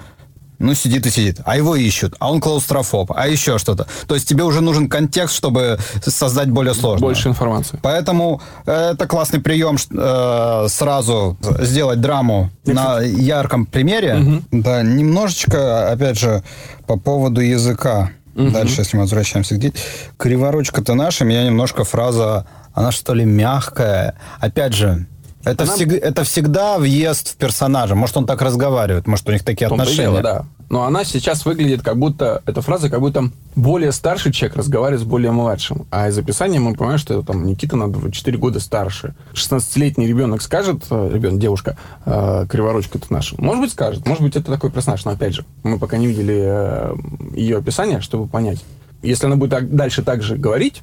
[0.59, 1.41] Ну, сидит и сидит.
[1.45, 2.15] А его ищут.
[2.19, 3.13] А он клаустрофоб.
[3.15, 3.87] А еще что-то.
[4.07, 7.07] То есть тебе уже нужен контекст, чтобы создать более сложно.
[7.07, 7.79] Больше информации.
[7.83, 14.43] Поэтому э, это классный прием э, сразу сделать драму на ярком примере.
[14.51, 16.43] Да, немножечко, опять же,
[16.87, 18.11] по поводу языка.
[18.35, 19.73] Дальше, если мы возвращаемся к
[20.17, 24.15] Криворучка-то наша, меня немножко фраза, она что ли мягкая.
[24.41, 25.07] Опять же,
[25.45, 27.95] это, Она- всег- это всегда въезд в персонажа.
[27.95, 30.03] Может, он так разговаривает, может, у них такие отношения.
[30.03, 30.45] дело, да.
[30.71, 35.05] Но она сейчас выглядит как будто, эта фраза, как будто более старший человек разговаривает с
[35.05, 35.87] более младшим.
[35.91, 39.15] А из описания мы понимаем, что это там Никита на 4 года старше.
[39.35, 41.77] 16-летний ребенок скажет, э, ребенок, девушка,
[42.07, 43.37] э, криворучка-то наша.
[43.41, 44.07] Может быть, скажет.
[44.07, 45.05] Может быть, это такой персонаж.
[45.05, 46.95] Но опять же, мы пока не видели э,
[47.37, 48.65] ее описание, чтобы понять.
[49.03, 50.83] Если она будет так, дальше так же говорить,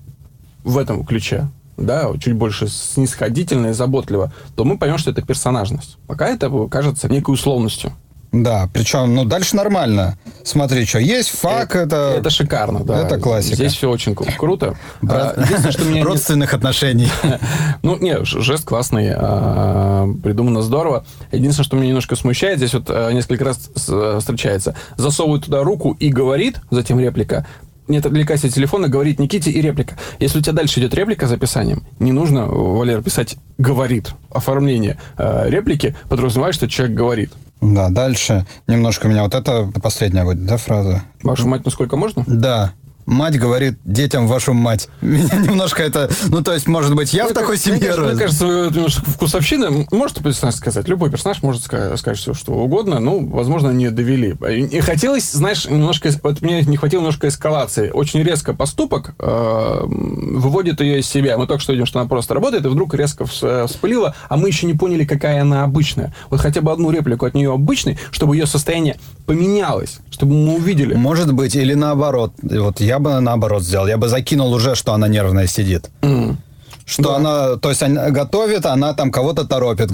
[0.64, 5.98] в этом ключе, да, чуть больше снисходительно и заботливо, то мы поймем, что это персонажность.
[6.08, 7.92] Пока это кажется некой условностью.
[8.32, 10.18] Да, причем, ну, дальше нормально.
[10.46, 12.16] Смотри, что есть, фак, это...
[12.18, 13.02] Это шикарно, да.
[13.02, 13.56] Это классика.
[13.58, 14.78] Здесь все очень кру- круто.
[15.02, 17.10] брат- А, что меня не- родственных отношений.
[17.84, 21.04] Ну, не, жест классный, а, придумано здорово.
[21.34, 24.76] Единственное, что меня немножко смущает, здесь вот а, несколько раз э, встречается.
[24.96, 27.46] Засовывает туда руку и говорит, затем реплика,
[27.92, 29.98] не отвлекайся от телефона, говорит Никите и реплика.
[30.20, 34.14] Если у тебя дальше идет реплика за описанием, не нужно, Валер, писать «говорит».
[34.32, 37.32] Оформление э, реплики подразумевает, что человек говорит.
[37.62, 41.04] Да, дальше немножко меня вот это последняя будет, да, фраза?
[41.22, 42.24] Вашу мать, насколько можно?
[42.26, 42.74] Да.
[43.06, 44.90] Мать говорит детям вашу мать.
[45.02, 46.10] Меня немножко это...
[46.30, 48.12] Ну, то есть, может быть, я в Мне такой мне семье кажется, рос.
[48.12, 49.86] Мне кажется, немножко вкусовщина.
[49.92, 50.88] Может персонаж сказать.
[50.88, 53.00] Любой персонаж может ска- сказать все, что угодно.
[53.00, 54.36] Ну, возможно, не довели.
[54.72, 56.10] И хотелось, знаешь, немножко...
[56.24, 57.90] Вот мне не хватило немножко эскалации.
[57.90, 61.38] Очень резко поступок э, выводит ее из себя.
[61.38, 64.48] Мы только что видим, что она просто работает, и вдруг резко вс- вспылила, а мы
[64.48, 66.14] еще не поняли, какая она обычная.
[66.30, 70.94] Вот хотя бы одну реплику от нее обычной, чтобы ее состояние поменялось, чтобы мы увидели.
[70.94, 72.34] Может быть, или наоборот.
[72.42, 73.88] Вот я бы наоборот сделал.
[73.88, 75.90] Я бы закинул уже, что она нервная сидит.
[76.02, 76.38] М.
[76.86, 77.16] Что Да.
[77.16, 79.92] она, то есть она готовит, она там кого-то торопит.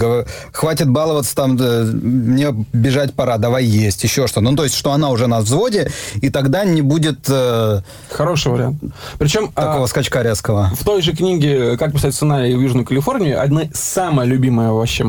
[0.52, 4.42] Хватит баловаться там, э, мне бежать пора, давай есть, еще что.
[4.42, 5.92] Ну, то есть, что она уже на взводе,
[6.22, 8.82] и тогда не будет э, Хороший вариант.
[9.20, 9.52] Причем...
[9.54, 10.72] а, такого скачка резкого.
[10.76, 15.04] В той же книге «Как писать сценарий в Южную Калифорнию» одна самая любимая вообще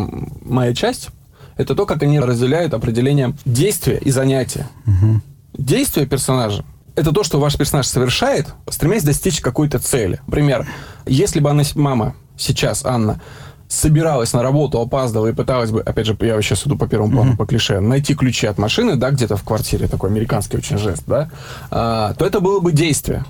[0.45, 1.09] моя часть–
[1.57, 4.69] это то, как они разделяют определение действия и занятия.
[5.57, 6.65] Действие персонажа–
[6.99, 10.21] это то, что ваш персонаж совершает, стремясь достичь какой-то цели.
[10.27, 10.67] Например,
[11.07, 13.21] если бы она, мама сейчас, Анна,
[13.69, 17.37] собиралась на работу, опаздывала и пыталась бы, опять же, я сейчас иду по первому плану,
[17.37, 21.31] по клише, найти ключи от машины, да, где-то в квартире, такой американский очень жест, да,
[21.71, 23.25] а, то это было бы действие.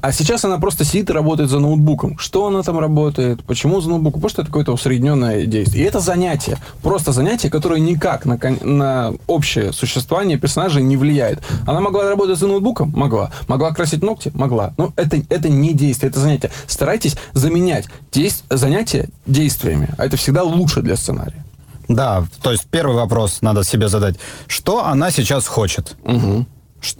[0.00, 2.18] А сейчас она просто сидит и работает за ноутбуком.
[2.18, 3.42] Что она там работает?
[3.44, 4.20] Почему за ноутбуком?
[4.20, 5.84] Потому что это какое-то усредненное действие.
[5.84, 6.58] И это занятие.
[6.82, 11.42] Просто занятие, которое никак на, на общее существование персонажа не влияет.
[11.66, 12.92] Она могла работать за ноутбуком?
[12.94, 13.30] Могла.
[13.48, 14.30] Могла красить ногти?
[14.34, 14.72] Могла.
[14.76, 16.50] Но это, это не действие, это занятие.
[16.66, 18.44] Старайтесь заменять действ...
[18.50, 19.94] занятия действиями.
[19.98, 21.44] А это всегда лучше для сценария.
[21.88, 24.16] Да, то есть первый вопрос надо себе задать.
[24.46, 25.96] Что она сейчас хочет?
[26.04, 26.46] Угу.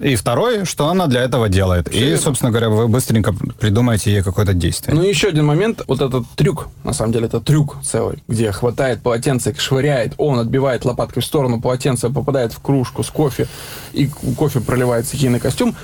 [0.00, 1.88] И второй, что она для этого делает.
[1.88, 2.22] Все и, это.
[2.22, 4.94] собственно говоря, вы быстренько придумаете ей какое-то действие.
[4.94, 5.82] Ну, еще один момент.
[5.86, 10.84] Вот этот трюк, на самом деле, это трюк целый, где хватает полотенце, швыряет, он отбивает
[10.84, 13.46] лопаткой в сторону, полотенце попадает в кружку с кофе,
[13.92, 15.76] и кофе проливается ей на костюм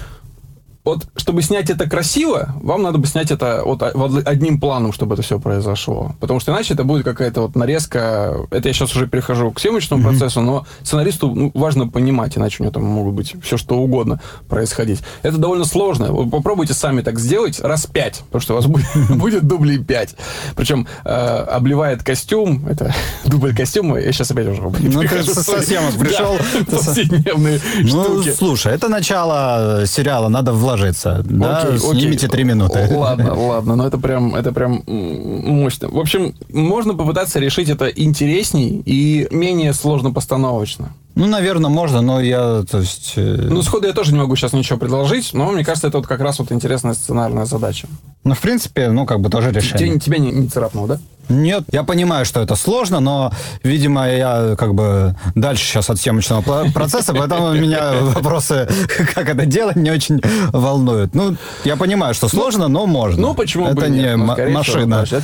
[0.85, 5.23] вот, чтобы снять это красиво, вам надо бы снять это вот одним планом, чтобы это
[5.23, 6.15] все произошло.
[6.21, 8.47] Потому что иначе это будет какая-то вот нарезка.
[8.51, 10.09] Это я сейчас уже перехожу к съемочному mm-hmm.
[10.11, 14.21] процессу, но сценаристу ну, важно понимать, иначе у него там могут быть все что угодно
[14.47, 15.01] происходить.
[15.23, 16.13] Это довольно сложно.
[16.13, 20.15] Вы попробуйте сами так сделать раз пять, потому что у вас будет, будет дублей пять.
[20.55, 22.95] Причем э, обливает костюм, это
[23.25, 26.37] дубль костюма, я сейчас опять уже Ну, ты со съемок пришел.
[26.71, 31.23] Повседневные Ну, слушай, это начало сериала, надо вложить ложится.
[31.25, 32.89] Да, окей, снимите три минуты.
[32.91, 35.89] Ладно, ладно, но это прям, это прям мощно.
[35.89, 40.95] В общем, можно попытаться решить это интересней и менее сложно постановочно.
[41.15, 43.13] Ну, наверное, можно, но я, то есть...
[43.17, 43.47] Э...
[43.49, 46.21] Ну, сходу я тоже не могу сейчас ничего предложить, но мне кажется, это вот как
[46.21, 47.87] раз вот интересная сценарная задача.
[48.25, 49.91] Ну, в принципе, ну, как бы тоже решение.
[49.91, 51.01] Тебе, тебя не, не царапнуло, да?
[51.29, 56.71] Нет, я понимаю, что это сложно, но, видимо, я как бы дальше сейчас от съемочного
[56.73, 58.69] процесса, поэтому меня вопросы,
[59.15, 60.21] как это делать, не очень
[60.53, 61.15] волнуют.
[61.15, 63.23] Ну, я понимаю, что сложно, но можно.
[63.23, 64.17] Ну, почему это бы не нет?
[64.17, 65.05] Ну, машина.
[65.05, 65.21] Всего,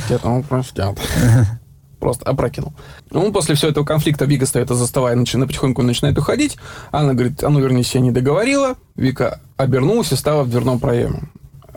[2.01, 2.73] просто опрокинул.
[3.09, 6.57] Ну, после всего этого конфликта Вика стоит, заставая, начинает, потихоньку начинает уходить.
[6.91, 8.75] Анна говорит, а ну вернись, я не договорила.
[8.95, 11.29] Вика обернулась и стала в дверном проеме.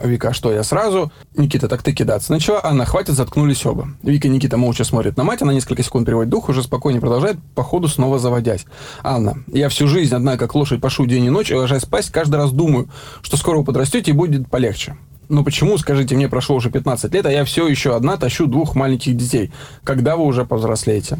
[0.02, 1.12] Вика, что я сразу?
[1.36, 2.60] Никита, так ты кидаться начала.
[2.64, 3.88] Анна, хватит, заткнулись оба.
[4.02, 7.62] Вика, Никита молча смотрит на мать, она несколько секунд переводит дух, уже спокойнее продолжает, по
[7.62, 8.66] ходу снова заводясь.
[9.02, 12.36] Анна, я всю жизнь одна, как лошадь, пашу день и ночь, и ложась спать, каждый
[12.36, 12.88] раз думаю,
[13.22, 14.96] что скоро вы подрастете и будет полегче.
[15.28, 18.74] Но почему, скажите, мне прошло уже 15 лет, а я все еще одна тащу двух
[18.74, 19.52] маленьких детей?
[19.82, 21.18] Когда вы уже повзрослеете?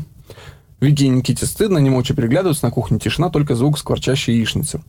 [0.80, 4.82] Вики и Никите стыдно, они молча переглядываются, на кухне тишина, только звук скворчащей яичницы.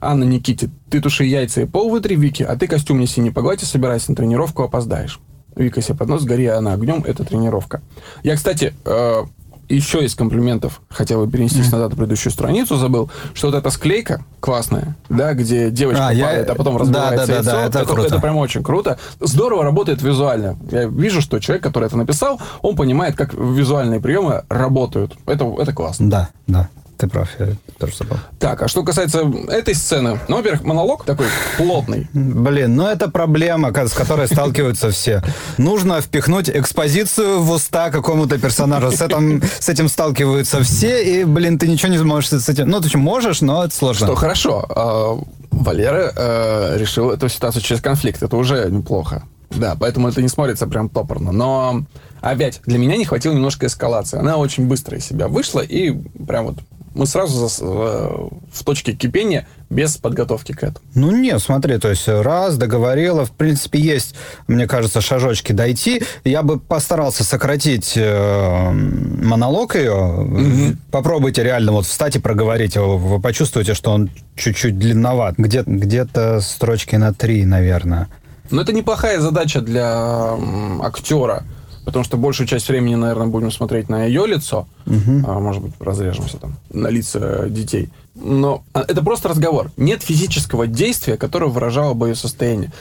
[0.00, 3.62] Анна Никите, ты туши яйца и пол вытри, Вики, а ты костюм неси не погладь
[3.62, 5.20] и собирайся на тренировку, опоздаешь.
[5.54, 7.80] Вика себе под нос, гори она огнем, это тренировка.
[8.22, 9.22] Я, кстати, э,
[9.68, 14.24] еще из комплиментов хотел бы перенестись назад на предыдущую страницу, забыл, что вот эта склейка
[14.40, 16.52] классная, да, где девочка а, падает, я...
[16.52, 17.42] а потом разбивается да, да.
[17.42, 18.06] Да, да, это, это, круто.
[18.08, 18.98] это прям очень круто.
[19.20, 20.56] Здорово работает визуально.
[20.70, 25.16] Я вижу, что человек, который это написал, он понимает, как визуальные приемы работают.
[25.26, 26.10] Это, это классно.
[26.10, 26.68] Да, да.
[26.98, 28.16] Ты прав, я тоже забыл.
[28.38, 31.26] Так, а что касается этой сцены, ну, во-первых, монолог такой
[31.58, 32.08] плотный.
[32.14, 35.22] Блин, ну это проблема, с которой сталкиваются все.
[35.58, 38.92] Нужно впихнуть экспозицию в уста какому-то персонажу.
[38.92, 42.68] С этим, с этим сталкиваются все, и, блин, ты ничего не можешь с этим...
[42.68, 44.06] Ну, ты можешь, но это сложно.
[44.06, 44.64] Что хорошо.
[44.68, 45.18] А,
[45.50, 48.22] Валера э, решил эту ситуацию через конфликт.
[48.22, 49.24] Это уже неплохо.
[49.50, 51.32] Да, поэтому это не смотрится прям топорно.
[51.32, 51.82] Но
[52.20, 54.18] опять, для меня не хватило немножко эскалации.
[54.18, 55.92] Она очень быстро из себя вышла и
[56.26, 56.56] прям вот
[56.96, 60.84] мы сразу э, в точке кипения без подготовки к этому.
[60.94, 64.14] Ну нет, смотри, то есть раз, договорила, в принципе, есть,
[64.48, 66.02] мне кажется, шажочки дойти.
[66.24, 69.92] Я бы постарался сократить э, монолог ее.
[69.92, 70.76] Mm-hmm.
[70.90, 72.96] Попробуйте реально вот встать и проговорить его.
[72.96, 75.34] Вы почувствуете, что он чуть-чуть длинноват.
[75.36, 78.08] Где- где-то строчки на три, наверное.
[78.50, 80.36] Но это неплохая задача для
[80.80, 81.44] актера
[81.86, 85.24] потому что большую часть времени, наверное, будем смотреть на ее лицо, угу.
[85.24, 87.90] а, может быть, разрежемся там на лица детей.
[88.16, 89.70] Но а, это просто разговор.
[89.76, 92.72] Нет физического действия, которое выражало бы ее состояние.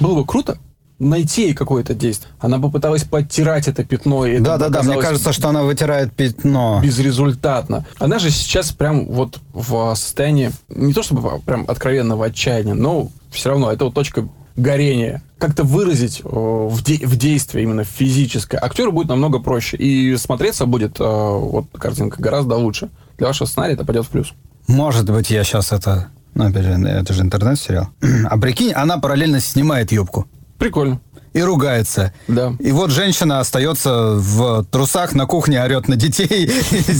[0.00, 0.58] Было бы круто,
[0.98, 2.32] найти ей какое-то действие.
[2.40, 4.24] Она попыталась подтирать это пятно.
[4.24, 4.82] И да, да, да.
[4.82, 6.80] Мне кажется, что она вытирает пятно.
[6.82, 7.86] Безрезультатно.
[7.98, 13.50] Она же сейчас прям вот в состоянии не то чтобы прям откровенного отчаяния, но все
[13.50, 14.26] равно это вот точка
[14.58, 19.76] горение, как-то выразить э, в, де- в действии именно физическое, актеру будет намного проще.
[19.76, 22.90] И смотреться будет э, вот картинка гораздо лучше.
[23.16, 24.32] Для вашего сценария это пойдет в плюс.
[24.66, 26.08] Может быть, я сейчас это...
[26.34, 27.88] Ну, опять же, это же интернет-сериал.
[28.28, 30.26] А прикинь, она параллельно снимает юбку.
[30.58, 31.00] Прикольно
[31.32, 32.12] и ругается.
[32.26, 32.54] Да.
[32.58, 36.50] И вот женщина остается в трусах на кухне, орет на детей.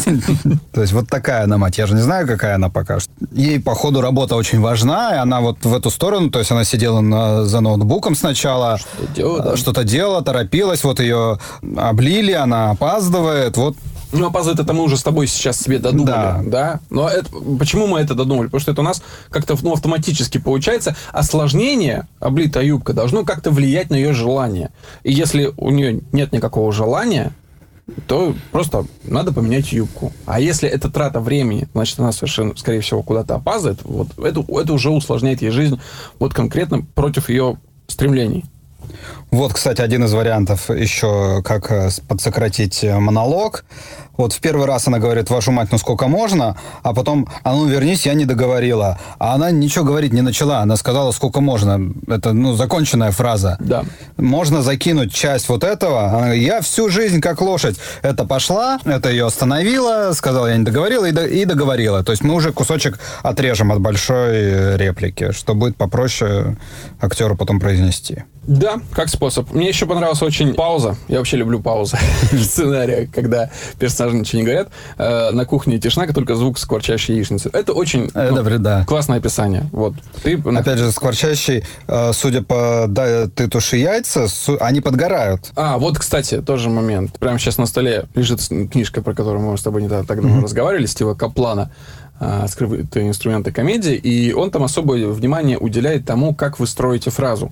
[0.72, 1.78] То есть вот такая она мать.
[1.78, 3.12] Я же не знаю, какая она пока что.
[3.32, 7.00] Ей, походу, работа очень важна, и она вот в эту сторону, то есть она сидела
[7.00, 9.56] на, за ноутбуком сначала, что-то делала, да.
[9.56, 11.38] что-то делала, торопилась, вот ее
[11.76, 13.76] облили, она опаздывает, вот
[14.12, 16.42] Ну, опознать это мы уже с тобой сейчас себе додумали, да.
[16.44, 16.80] да?
[16.90, 18.46] Но это, почему мы это додумали?
[18.46, 20.96] Потому что это у нас как-то ну, автоматически получается.
[21.12, 24.70] Осложнение, облитая юбка, должно как-то влиять на ее желание.
[25.02, 27.32] И если у нее нет никакого желания,
[28.06, 30.12] то просто надо поменять юбку.
[30.26, 34.72] А если это трата времени, значит, она совершенно, скорее всего, куда-то опаздывает, вот это, это
[34.72, 35.80] уже усложняет ей жизнь
[36.18, 38.44] вот конкретно против ее стремлений.
[39.30, 43.64] Вот, кстати, один из вариантов еще, как э, подсократить э, монолог.
[44.16, 46.56] Вот в первый раз она говорит, вашу мать, ну сколько можно?
[46.82, 48.98] А потом, а ну вернись, я не договорила.
[49.18, 50.58] А она ничего говорить не начала.
[50.58, 51.92] Она сказала, сколько можно.
[52.08, 53.56] Это, ну, законченная фраза.
[53.60, 53.84] Да.
[54.16, 56.06] Можно закинуть часть вот этого.
[56.08, 57.76] Она я всю жизнь как лошадь.
[58.02, 62.02] Это пошла, это ее остановила, сказала, я не договорила и, до, и договорила.
[62.02, 66.56] То есть мы уже кусочек отрежем от большой э, реплики, что будет попроще
[67.00, 68.24] актеру потом произнести.
[68.48, 69.52] Да, как способ.
[69.52, 70.94] Мне еще понравилась очень пауза.
[71.08, 71.98] Я вообще люблю паузы
[72.32, 74.68] в сценарии, когда персонажи ничего не говорят.
[74.96, 77.50] Э, на кухне тишина, только звук скворчащей яичницы.
[77.52, 78.84] Это очень ну, да.
[78.84, 79.68] классное описание.
[79.72, 79.94] Вот.
[80.22, 80.36] Ты...
[80.38, 84.28] Опять же, скворчащий, э, судя по «да, ты туши яйца»,
[84.60, 85.50] они подгорают.
[85.56, 87.18] А, вот, кстати, тоже момент.
[87.18, 90.44] Прямо сейчас на столе лежит книжка, про которую мы с тобой не так давно mm-hmm.
[90.44, 91.72] разговаривали, Стива Каплана
[92.20, 97.50] э, скрытые инструменты комедии, и он там особое внимание уделяет тому, как вы строите фразу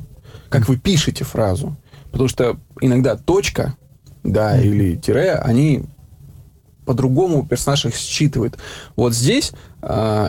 [0.48, 1.76] как вы пишете фразу.
[2.10, 3.76] Потому что иногда точка,
[4.22, 5.84] да, или тире, они
[6.84, 8.56] по-другому персонаж их считывает.
[8.94, 9.52] Вот здесь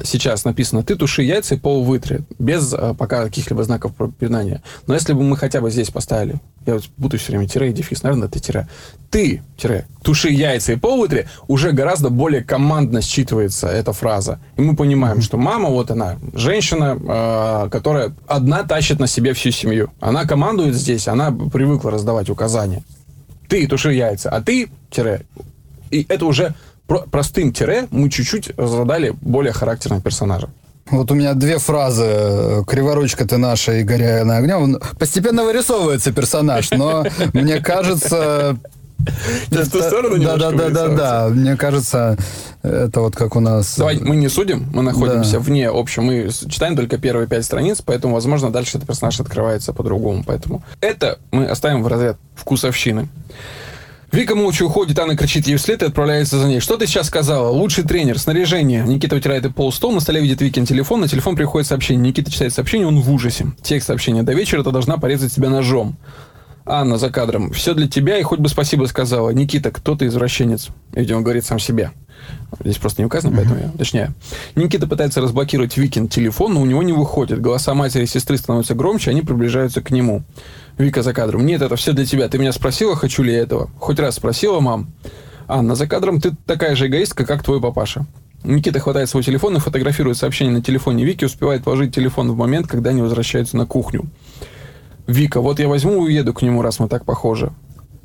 [0.03, 4.61] сейчас написано «ты туши яйца и пол вытри», без э, пока каких-либо знаков препинания.
[4.85, 7.73] Но если бы мы хотя бы здесь поставили, я вот буду все время тире и
[7.73, 8.67] дефис, наверное, это тире,
[9.09, 14.39] «ты, тире, туши яйца и пол вытри», уже гораздо более командно считывается эта фраза.
[14.57, 19.49] И мы понимаем, что мама, вот она, женщина, э, которая одна тащит на себе всю
[19.49, 19.91] семью.
[19.99, 22.83] Она командует здесь, она привыкла раздавать указания.
[23.47, 25.25] Ты туши яйца, а ты, тире,
[25.89, 26.53] и это уже
[26.87, 30.49] про простым тире мы чуть-чуть задали более характерного персонажа.
[30.89, 32.63] Вот у меня две фразы.
[32.65, 34.77] Криворучка ты наша и горяя на огне.
[34.97, 38.57] Постепенно вырисовывается персонаж, но мне кажется...
[39.51, 41.27] Не в ту сторону Да, да, да, да, да.
[41.29, 42.17] Мне кажется,
[42.63, 43.77] это вот как у нас...
[43.77, 46.03] Давай, мы не судим, мы находимся вне общем.
[46.03, 50.23] Мы читаем только первые пять страниц, поэтому, возможно, дальше этот персонаж открывается по-другому.
[50.25, 53.07] Поэтому это мы оставим в разряд вкусовщины.
[54.17, 56.59] Вика молча уходит, Анна кричит ей вслед и отправляется за ней.
[56.59, 57.49] Что ты сейчас сказала?
[57.49, 58.83] Лучший тренер, снаряжение.
[58.83, 62.09] Никита вытирает и пол стол, на столе видит Викин телефон, на телефон приходит сообщение.
[62.09, 63.53] Никита читает сообщение, он в ужасе.
[63.61, 64.23] Текст сообщения.
[64.23, 65.97] До вечера ты должна порезать себя ножом.
[66.65, 67.51] Анна за кадром.
[67.51, 69.29] Все для тебя, и хоть бы спасибо сказала.
[69.29, 70.69] Никита, кто ты извращенец?
[70.93, 71.91] Видимо, говорит сам себе.
[72.59, 74.15] Здесь просто не указано, поэтому я уточняю.
[74.55, 77.39] Никита пытается разблокировать Викин телефон, но у него не выходит.
[77.39, 80.23] Голоса матери и сестры становятся громче, они приближаются к нему.
[80.77, 81.45] Вика за кадром.
[81.45, 82.27] Нет, это все для тебя.
[82.27, 83.69] Ты меня спросила, хочу ли я этого?
[83.79, 84.93] Хоть раз спросила, мам.
[85.47, 88.05] Анна за кадром, ты такая же эгоистка, как твой папаша.
[88.43, 92.67] Никита хватает свой телефон и фотографирует сообщение на телефоне Вики, успевает положить телефон в момент,
[92.67, 94.05] когда они возвращаются на кухню.
[95.07, 97.51] Вика, вот я возьму и уеду к нему, раз мы так похожи.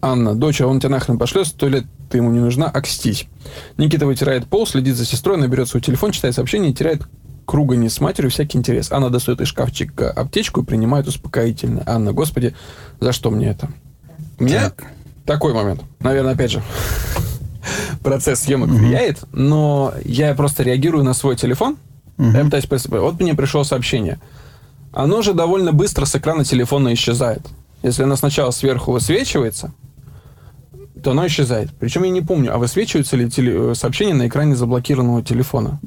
[0.01, 3.27] Анна, дочь, а он тебя нахрен пошлет, сто лет ты ему не нужна, окстись.
[3.77, 7.03] Никита вытирает пол, следит за сестрой, наберет свой телефон, читает сообщение и теряет
[7.45, 8.93] круга не с матерью всякий интерес.
[8.93, 11.83] Анна достает из шкафчика аптечку и принимает успокоительное.
[11.87, 12.55] Анна, господи,
[13.01, 13.69] за что мне это?
[14.39, 14.85] У меня так.
[15.25, 15.83] такой момент.
[16.01, 16.63] Наверное, опять же,
[18.03, 18.79] процесс съемок угу.
[18.79, 21.77] влияет, но я просто реагирую на свой телефон.
[22.19, 22.29] Угу.
[22.29, 24.19] Я пытаюсь Вот мне пришло сообщение.
[24.93, 27.47] Оно же довольно быстро с экрана телефона исчезает.
[27.83, 29.73] Если оно сначала сверху высвечивается,
[31.03, 31.71] то оно исчезает.
[31.81, 35.81] Причем я не помню, а высвечиваются ли теле- сообщения на экране заблокированного телефона?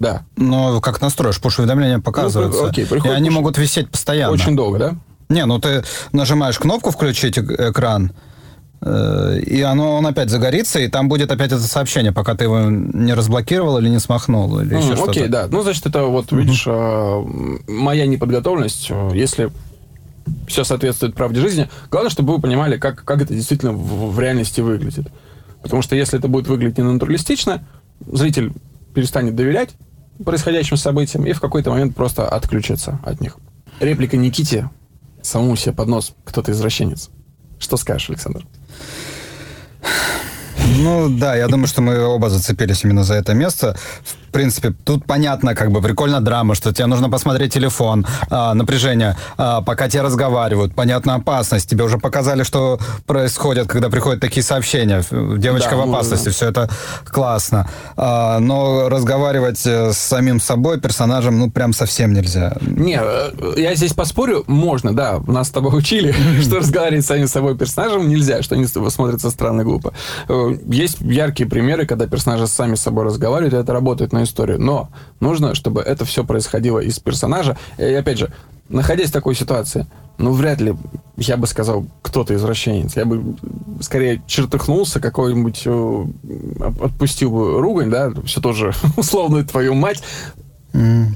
[0.00, 0.22] Да.
[0.36, 2.62] Но как настроишь, пуш-уведомления показываются.
[2.62, 4.32] Ну, окей, и они могут висеть постоянно.
[4.32, 4.94] Очень долго, да?
[5.28, 8.12] Не, ну ты нажимаешь кнопку «Включить экран»,
[8.80, 12.60] э, и оно, он опять загорится, и там будет опять это сообщение, пока ты его
[12.70, 15.10] не разблокировал или не смахнул, или mm, еще что-то.
[15.10, 15.46] Окей, да.
[15.50, 17.70] Ну, значит, это вот, видишь, mm-hmm.
[17.70, 18.86] моя неподготовленность.
[18.90, 19.50] Э, если
[20.46, 24.60] все соответствует правде жизни, главное, чтобы вы понимали, как, как это действительно в, в реальности
[24.60, 25.08] выглядит.
[25.62, 27.64] Потому что если это будет выглядеть не натуралистично,
[28.06, 28.52] зритель
[28.94, 29.70] перестанет доверять,
[30.24, 33.36] происходящим событиям и в какой-то момент просто отключиться от них.
[33.80, 34.70] Реплика Никите
[35.22, 37.10] самому себе под нос кто-то извращенец.
[37.58, 38.46] Что скажешь, Александр?
[40.76, 43.76] Ну да, я думаю, что мы оба зацепились именно за это место.
[44.04, 49.16] В принципе, тут понятно, как бы прикольно драма, что тебе нужно посмотреть телефон, а, напряжение,
[49.36, 51.68] а, пока тебе разговаривают, понятно опасность.
[51.68, 55.02] Тебе уже показали, что происходит, когда приходят такие сообщения.
[55.10, 56.68] Девочка Да, в ну, опасности, все это
[57.04, 57.68] классно.
[57.96, 62.56] А, но разговаривать э, с самим собой, персонажем, ну, прям совсем нельзя.
[62.60, 67.28] Не, э, я здесь поспорю, можно, да, нас с тобой учили, что разговаривать с самим
[67.28, 69.92] собой персонажем нельзя, что они с тобой смотрятся странно глупо.
[70.28, 74.60] Э, Есть яркие примеры, когда персонажи сами с собой разговаривают, и это работает на историю.
[74.60, 74.88] Но
[75.20, 77.56] нужно, чтобы это все происходило из персонажа.
[77.78, 78.32] И опять же,
[78.68, 79.86] находясь в такой ситуации,
[80.18, 80.74] ну, вряд ли,
[81.16, 82.96] я бы сказал, кто-то извращенец.
[82.96, 83.36] Я бы
[83.80, 86.06] скорее чертыхнулся, какой-нибудь э,
[86.80, 90.02] отпустил бы ругань, да, все тоже условную твою мать,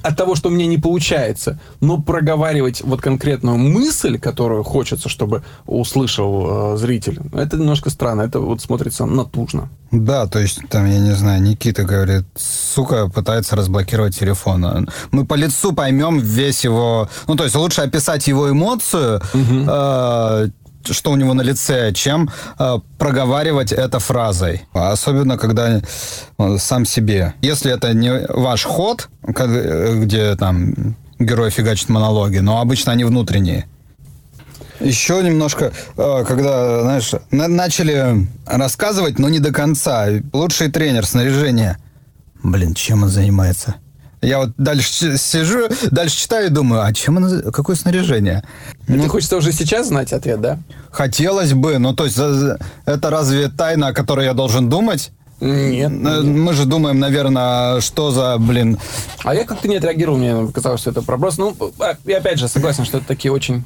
[0.03, 1.59] от того, что мне не получается.
[1.80, 8.22] Но проговаривать вот конкретную мысль, которую хочется, чтобы услышал э, зритель, это немножко странно.
[8.22, 9.68] Это вот смотрится натужно.
[9.90, 14.88] Да, то есть, там, я не знаю, Никита говорит, сука, пытается разблокировать телефон.
[15.11, 17.09] Мы по лицу поймем весь его...
[17.28, 20.48] Ну, то есть, лучше описать его эмоцию, э,
[20.90, 24.62] что у него на лице, чем э, проговаривать это фразой.
[24.72, 25.80] Особенно, когда
[26.38, 27.34] э, сам себе.
[27.42, 33.04] Если это не ваш ход, как- э, где там герой фигачит монологи, но обычно они
[33.04, 33.66] внутренние.
[34.80, 40.06] Еще немножко, э, когда, знаешь, на- начали рассказывать, но не до конца.
[40.32, 41.78] Лучший тренер снаряжения.
[42.42, 43.76] Блин, чем он занимается?
[44.22, 48.44] Я вот дальше сижу, дальше читаю и думаю, а чем он, какое снаряжение?
[48.86, 50.58] И Ты хочется уже сейчас знать ответ, да?
[50.92, 52.18] Хотелось бы, но то есть
[52.86, 55.10] это разве тайна, о которой я должен думать?
[55.40, 55.90] Нет.
[55.90, 58.78] Э, Мы же думаем, наверное, что за, блин...
[59.24, 61.36] А я как-то не отреагировал, мне казалось, что это проброс.
[61.36, 63.64] Ну, а, я опять же согласен, что это такие очень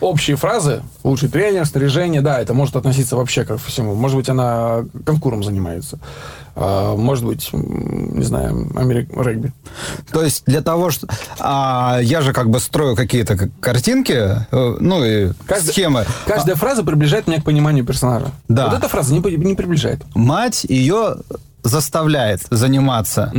[0.00, 0.82] общие фразы.
[1.04, 3.94] Лучший тренер, снаряжение, да, это может относиться вообще ко всему.
[3.94, 5.98] Может быть, она конкуром занимается.
[6.54, 9.10] А, может быть, не знаю, Америк...
[9.14, 9.52] регби.
[10.10, 11.06] То есть для того, что...
[11.38, 14.12] А, я же как бы строю какие-то картинки,
[14.50, 16.06] э, ну и Каждый- схемы.
[16.26, 18.30] Каждая фраза приближает меня к пониманию персонажа.
[18.48, 18.68] Да.
[18.68, 20.00] Вот эта фраза не, не приближает.
[20.14, 21.16] Мать ее
[21.62, 23.32] заставляет заниматься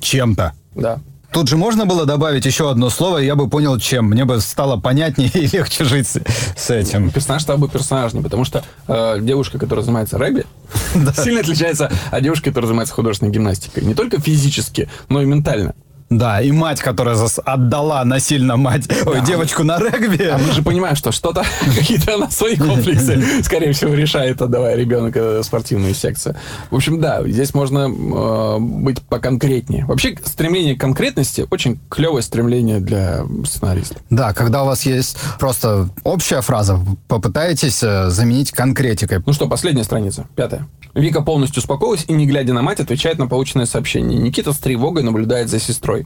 [0.00, 0.52] чем-то.
[0.74, 0.98] Да.
[1.32, 4.06] Тут же можно было добавить еще одно слово, и я бы понял, чем.
[4.06, 7.10] Мне бы стало понятнее и легче жить с, этим.
[7.10, 10.44] Персонаж стал бы персонажнее, потому что э, девушка, которая занимается регби,
[11.16, 13.84] сильно отличается от девушки, которая занимается художественной гимнастикой.
[13.84, 15.74] Не только физически, но и ментально.
[16.18, 20.24] Да, и мать, которая зас- отдала насильно мать, ой, девочку на регби.
[20.24, 21.44] А мы же понимаем, что что-то,
[21.78, 26.36] какие-то она свои комплексы, скорее всего, решает, отдавая ребенка спортивную секцию.
[26.70, 29.86] В общем, да, здесь можно э, быть поконкретнее.
[29.86, 33.96] Вообще, стремление к конкретности очень клевое стремление для сценариста.
[34.10, 39.22] Да, когда у вас есть просто общая фраза, попытаетесь э, заменить конкретикой.
[39.24, 40.68] Ну что, последняя страница, пятая.
[40.94, 44.18] Вика полностью успокоилась и, не глядя на мать, отвечает на полученное сообщение.
[44.18, 46.01] Никита с тревогой наблюдает за сестрой.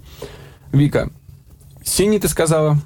[0.72, 1.10] Вика,
[1.84, 2.78] синий ты сказала?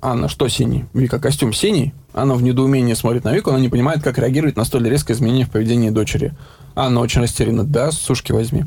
[0.00, 0.84] Анна, что синий?
[0.94, 1.92] Вика, костюм синий?
[2.14, 5.46] Анна в недоумении смотрит на Вику, она не понимает, как реагировать на столь резкое изменение
[5.46, 6.34] в поведении дочери.
[6.74, 7.64] Анна очень растеряна.
[7.64, 8.64] Да, сушки возьми.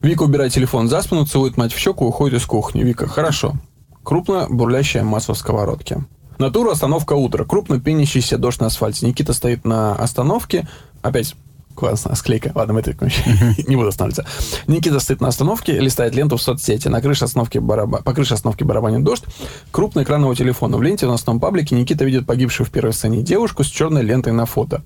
[0.00, 2.82] Вика убирает телефон за спину, целует мать в щеку, уходит из кухни.
[2.82, 3.54] Вика, хорошо.
[4.02, 6.04] Крупно бурлящая масса в сковородке.
[6.38, 7.44] Натура, остановка утро.
[7.44, 9.06] Крупно пенящийся дождь на асфальте.
[9.06, 10.66] Никита стоит на остановке.
[11.02, 11.36] Опять
[11.74, 12.52] классная склейка.
[12.54, 12.92] Ладно, мы это
[13.66, 14.26] не буду останавливаться.
[14.66, 16.88] Никита стоит на остановке, листает ленту в соцсети.
[16.88, 18.02] На крыше остановки бараба...
[18.02, 19.24] По крыше остановки барабанит дождь.
[19.70, 20.76] Крупный экран его телефона.
[20.76, 24.32] В ленте в новостном паблике Никита видит погибшую в первой сцене девушку с черной лентой
[24.32, 24.82] на фото.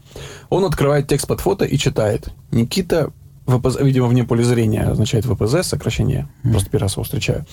[0.50, 2.30] Он открывает текст под фото и читает.
[2.50, 3.12] Никита
[3.46, 6.26] ВПЗ, видимо, вне поля зрения означает ВПЗ, сокращение.
[6.42, 7.44] Просто первый раз его встречаю.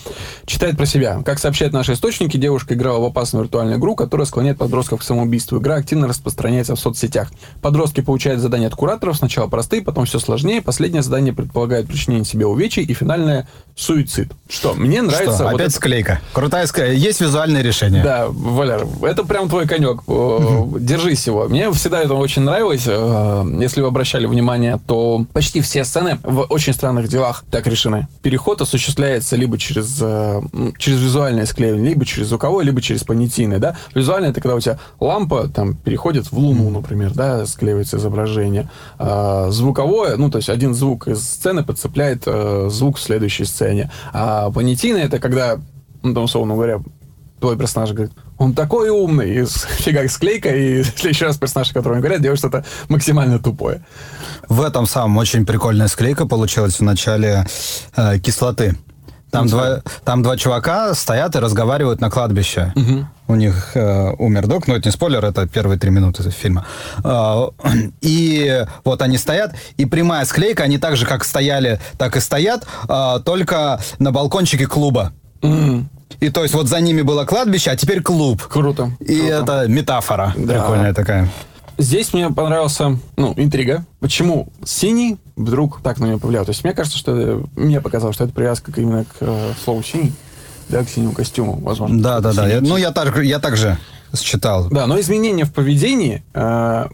[0.45, 1.21] Читает про себя.
[1.25, 5.57] Как сообщают наши источники, девушка играла в опасную виртуальную игру, которая склоняет подростков к самоубийству.
[5.59, 7.31] Игра активно распространяется в соцсетях.
[7.61, 10.61] Подростки получают задания от кураторов, сначала простые, потом все сложнее.
[10.61, 14.31] Последнее задание предполагает причинение себе увечий и финальное суицид.
[14.49, 15.35] Что, мне нравится...
[15.35, 16.21] Что, вот опять это- склейка.
[16.33, 16.93] Крутая склейка.
[16.93, 18.03] Есть визуальное решение.
[18.03, 20.03] да, Валер, это прям твой конек.
[20.79, 21.47] Держись его.
[21.49, 22.83] Мне всегда это очень нравилось.
[22.87, 28.07] Э, Если вы обращали внимание, то почти все сцены в очень странных делах так решены.
[28.21, 30.41] Переход осуществляется либо через, э,
[30.77, 33.59] через визуальное склеивание, либо через звуковое, либо через понятийное.
[33.59, 33.75] Да?
[33.95, 38.69] Визуальное это когда у тебя лампа там переходит в луну, например, да, склеивается изображение.
[38.97, 43.91] А звуковое, ну, то есть один звук из сцены подцепляет э, звук в следующей сцене.
[44.13, 45.59] А понятийное это когда,
[46.03, 46.81] ну, там, условно говоря,
[47.41, 49.45] твой персонаж говорит, он такой умный, и
[49.79, 53.81] фига склейка, и в следующий раз персонаж, о котором говорят, делает что-то максимально тупое.
[54.49, 57.45] В этом самом очень прикольная склейка получилась в начале
[57.95, 58.75] э, кислоты.
[59.29, 62.73] Там два, там два чувака стоят и разговаривают на кладбище.
[62.75, 63.07] Мгм.
[63.27, 66.65] У них э, умер док, но это не спойлер, это первые три минуты фильма.
[67.03, 67.47] А,
[68.01, 72.67] и вот они стоят, и прямая склейка, они так же, как стояли, так и стоят,
[72.89, 75.13] а, только на балкончике клуба.
[75.43, 75.89] М,
[76.21, 78.43] И то есть вот за ними было кладбище, а теперь клуб.
[78.43, 78.91] Круто.
[78.99, 79.33] И круто.
[79.33, 80.53] это метафора Да.
[80.61, 81.27] прикольная такая.
[81.77, 83.85] Здесь мне понравился, ну, интрига.
[83.99, 86.45] Почему синий вдруг так на меня повлиял?
[86.45, 90.13] То есть мне кажется, что мне показалось, что это привязка именно к э, слову синий,
[90.69, 91.99] да, к синему костюму, возможно.
[92.01, 92.47] Да, да, да.
[92.47, 93.79] Я- ну, я так, я так же
[94.15, 94.67] считал.
[94.69, 96.85] Да, но изменение в поведении э,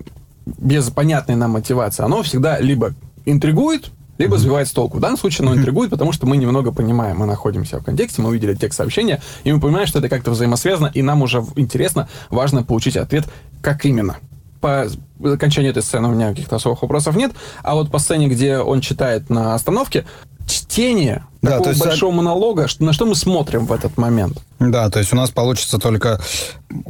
[0.45, 2.93] без понятной нам мотивации, оно всегда либо
[3.25, 4.97] интригует, либо сбивает с толку.
[4.97, 8.29] В данном случае оно интригует, потому что мы немного понимаем, мы находимся в контексте, мы
[8.29, 12.63] увидели текст сообщения, и мы понимаем, что это как-то взаимосвязано, и нам уже интересно, важно
[12.63, 13.25] получить ответ,
[13.61, 14.17] как именно.
[14.61, 14.87] По
[15.23, 17.31] окончанию этой сцены у меня каких-то особых вопросов нет,
[17.63, 20.05] а вот по сцене, где он читает на остановке,
[20.47, 24.37] чтение Да, такого то есть, большого монолога, что- на что мы смотрим в этот момент?
[24.59, 26.19] Да, то есть у нас получится только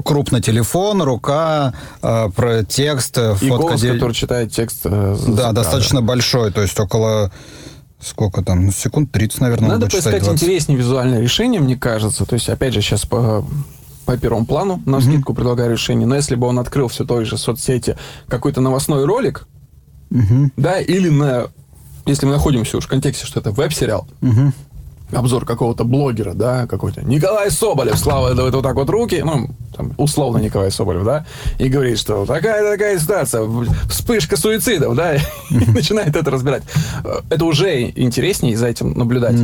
[0.03, 3.63] крупный телефон, рука, э, про текст, э, И фотка.
[3.67, 4.81] голос, де- который читает текст.
[4.85, 5.53] э, за Да, кадром.
[5.55, 7.31] достаточно большой, то есть около...
[7.99, 8.67] Сколько там?
[8.67, 10.33] Ну, секунд 30, наверное, Надо поискать 20.
[10.43, 12.25] интереснее визуальное решение, мне кажется.
[12.27, 13.43] То есть, опять же, сейчас по,
[14.05, 16.05] по первому плану на скидку предлагаю решение.
[16.05, 17.97] Но если бы он открыл все той же соцсети
[18.27, 19.47] какой-то новостной ролик,
[20.11, 21.47] Мгм, да, или на...
[22.07, 24.53] Если мы находимся уж в контексте, что это веб-сериал, мгм.
[25.11, 29.93] обзор какого-то блогера, да, какой-то Николай Соболев, Слава давай вот так вот руки, ну, там,
[29.97, 31.25] условно Николай Соболев, да,
[31.59, 33.47] и говорит, что такая-такая ситуация,
[33.89, 36.63] вспышка суицидов, да, и начинает это разбирать.
[37.03, 39.37] Э, Это уже интереснее за этим наблюдать.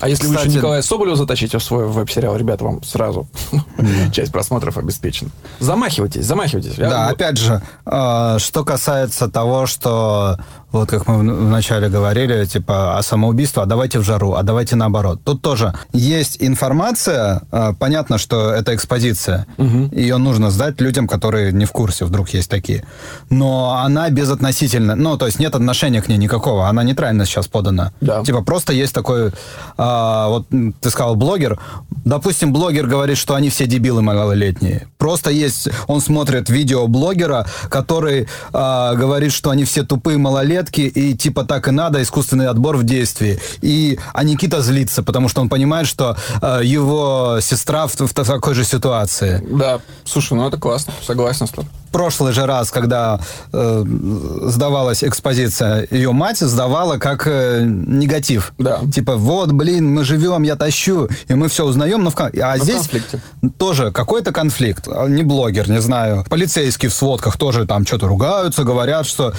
[0.00, 3.28] А если вы еще Николая Соболева затащите в свой веб-сериал, ребята, вам сразу
[4.12, 5.30] часть просмотров обеспечена.
[5.60, 6.74] Замахивайтесь, замахивайтесь.
[6.74, 10.38] Да, опять же, э, что касается того, что
[10.72, 15.20] вот как мы вначале говорили, типа, о самоубийстве, а давайте в жару, а давайте наоборот.
[15.24, 21.64] Тут тоже есть информация, э, понятно, что это экспозиция, ее нужно сдать людям, которые не
[21.64, 22.84] в курсе, вдруг есть такие.
[23.30, 27.92] Но она безотносительно, ну, то есть нет отношения к ней никакого, она нейтрально сейчас подана.
[28.00, 28.22] Да.
[28.22, 29.32] Типа просто есть такой,
[29.76, 30.46] а, вот
[30.80, 31.58] ты сказал блогер,
[32.04, 34.86] допустим, блогер говорит, что они все дебилы малолетние.
[34.98, 40.18] Просто есть, он смотрит видео блогера, который а, говорит, что они все тупые
[40.58, 43.38] малолетки, и типа так и надо, искусственный отбор в действии.
[43.62, 48.54] И, а Никита злится, потому что он понимает, что а, его сестра в, в такой
[48.54, 49.42] же ситуации.
[49.50, 51.70] Да, слушай, ну это классно, согласен с тобой.
[51.88, 53.20] Прошлый же раз, когда
[53.52, 53.84] э,
[54.46, 58.52] сдавалась экспозиция, ее мать сдавала как э, негатив.
[58.58, 58.80] Да.
[58.92, 62.56] Типа, вот, блин, мы живем, я тащу, и мы все узнаем, но в, кон- а
[62.56, 63.20] в здесь конфликте.
[63.58, 64.88] тоже какой-то конфликт.
[64.88, 66.24] А, Не блогер, не знаю.
[66.28, 69.32] Полицейские в сводках тоже там что-то ругаются, говорят, что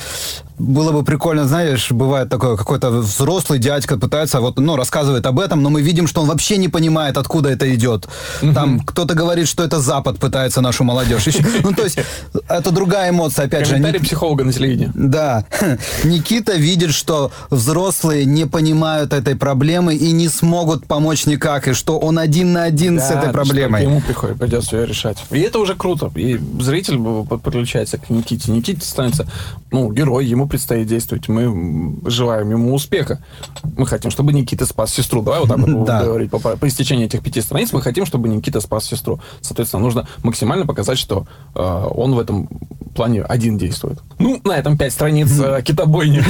[0.57, 5.63] было бы прикольно, знаешь, бывает такое, какой-то взрослый дядька пытается, вот, ну, рассказывает об этом,
[5.63, 8.07] но мы видим, что он вообще не понимает, откуда это идет.
[8.41, 11.27] Там кто-то говорит, что это Запад пытается нашу молодежь.
[11.63, 11.99] Ну, то есть,
[12.47, 13.73] это другая эмоция, опять же.
[13.73, 14.91] Комментарий психолога на телевидении.
[14.95, 15.45] Да.
[16.03, 21.99] Никита видит, что взрослые не понимают этой проблемы и не смогут помочь никак, и что
[21.99, 23.83] он один на один с Да, этой что проблемой.
[23.83, 25.17] Ему приходит, придется ее решать.
[25.31, 26.11] И это уже круто.
[26.15, 28.51] И зритель подключается к Никите.
[28.51, 29.27] Никите становится,
[29.71, 31.27] ну, герой, ему предстоит действовать.
[31.27, 33.23] Мы желаем ему успеха.
[33.77, 35.21] Мы хотим, чтобы Никита спас сестру.
[35.21, 36.03] Давай вот так вот Да.
[36.03, 36.29] говорить.
[36.31, 39.19] По, по истечении этих пяти страниц мы хотим, чтобы Никита спас сестру.
[39.41, 41.25] Соответственно, нужно максимально показать, что
[41.55, 41.59] э,
[41.95, 42.28] он в этом
[42.95, 43.99] плане один действует.
[44.19, 46.21] Ну, на этом пять страниц э, китобойни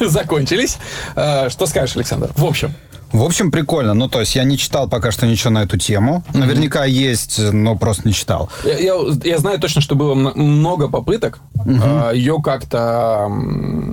[0.04, 0.78] закончились.
[1.14, 2.30] Э, Что скажешь, Александр?
[2.36, 2.72] В общем.
[3.12, 3.94] В общем, прикольно.
[3.94, 6.22] Ну, то есть я не читал пока что ничего на эту тему.
[6.34, 8.50] Наверняка есть, но просто не читал.
[8.64, 8.94] Я, я-
[9.24, 13.30] я знаю точно, что было мно- много попыток а, ее как-то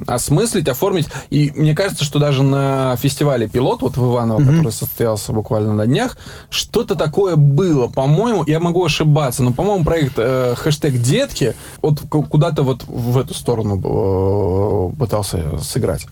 [0.07, 1.07] осмыслить, оформить.
[1.29, 5.85] И мне кажется, что даже на фестивале «Пилот», вот в Иваново, который состоялся буквально на
[5.87, 6.17] днях,
[6.49, 7.87] что-то такое было.
[7.87, 13.17] По-моему, я могу ошибаться, но, по-моему, проект э, хэштег «Детки» вот ку- куда-то вот в
[13.17, 16.05] эту сторону э, пытался сыграть.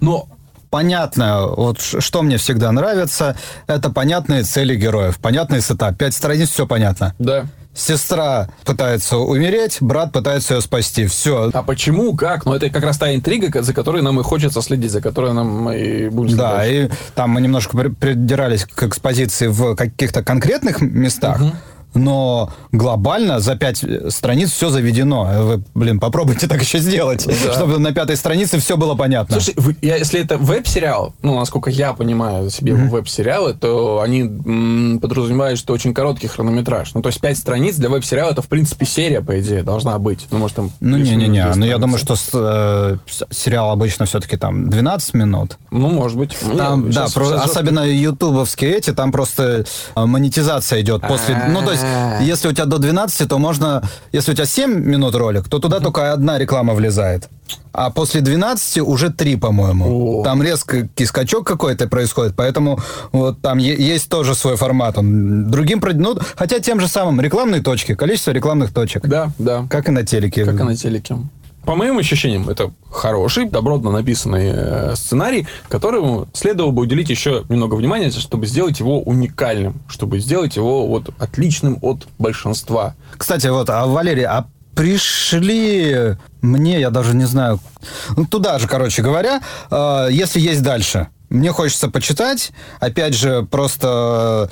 [0.00, 0.26] Но
[0.78, 3.36] Понятно, вот что мне всегда нравится,
[3.68, 5.96] это понятные цели героев, понятный сетап.
[5.96, 7.14] Пять страниц, все понятно.
[7.20, 7.44] да.
[7.76, 11.06] Сестра пытается умереть, брат пытается ее спасти.
[11.06, 11.50] Все.
[11.52, 12.44] А почему, как?
[12.44, 15.70] Ну, это как раз та интрига, за которой нам и хочется следить, за которой нам
[15.72, 16.36] и будем следить.
[16.38, 21.40] Да, и там мы немножко при- придирались к экспозиции в каких-то конкретных местах.
[21.94, 25.28] Но глобально за пять страниц все заведено.
[25.42, 27.54] Вы, блин, попробуйте так еще сделать, да.
[27.54, 29.40] чтобы на пятой странице все было понятно.
[29.40, 32.88] Слушай, вы, я, если это веб-сериал, ну, насколько я понимаю себе mm-hmm.
[32.88, 36.94] веб-сериалы, то они м, подразумевают, что очень короткий хронометраж.
[36.94, 40.26] Ну, то есть пять страниц для веб-сериала это, в принципе, серия, по идее, должна быть.
[40.30, 40.70] Ну, может, там...
[40.80, 42.96] Ну, не-не-не, ну, я думаю, что э,
[43.30, 45.58] сериал обычно все-таки там 12 минут.
[45.70, 46.36] Ну, может быть.
[46.56, 49.64] Там, да, сейчас, про, особенно ютубовские эти, там просто
[49.94, 51.44] э, монетизация идет после...
[51.48, 51.83] Ну, то есть
[52.20, 53.82] если у тебя до 12, то можно...
[54.12, 57.28] Если у тебя 7 минут ролик, то туда только одна реклама влезает.
[57.72, 60.22] А после 12 уже 3, по-моему.
[60.24, 62.78] Там резко скачок какой-то происходит, поэтому
[63.12, 64.98] вот там есть тоже свой формат.
[64.98, 65.82] Он другим...
[65.94, 69.06] Ну, хотя тем же самым рекламные точки, количество рекламных точек.
[69.06, 69.66] Да, да.
[69.68, 70.44] Как и на телеке.
[70.44, 71.16] Как и на телеке.
[71.66, 77.74] По моим ощущениям, это хороший, добротно написанный э, сценарий, которому следовало бы уделить еще немного
[77.74, 82.94] внимания, чтобы сделать его уникальным, чтобы сделать его вот отличным от большинства.
[83.16, 87.60] Кстати, вот, а Валерий, а пришли мне, я даже не знаю,
[88.16, 89.40] ну, туда же, короче говоря,
[89.70, 92.52] э, если есть дальше, мне хочется почитать.
[92.80, 94.48] Опять же, просто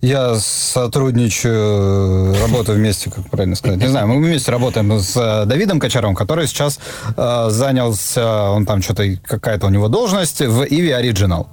[0.00, 3.78] я сотрудничаю, работаю вместе, как правильно сказать.
[3.78, 6.78] Не знаю, мы вместе работаем с Давидом Кочаром, который сейчас
[7.16, 11.46] э, занялся, он там что-то, какая-то у него должность в Иви Original.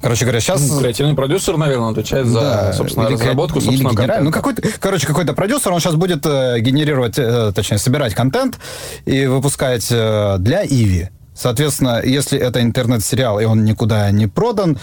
[0.00, 0.66] Короче говоря, сейчас...
[0.66, 4.24] Ну, креативный продюсер, наверное, отвечает за, да, собственно, или, разработку собственного или контента.
[4.24, 8.58] Ну, какой-то, короче, какой-то продюсер, он сейчас будет э, генерировать, э, точнее, собирать контент
[9.04, 11.10] и выпускать э, для Иви.
[11.40, 14.78] Соответственно, если это интернет-сериал, и он никуда не продан,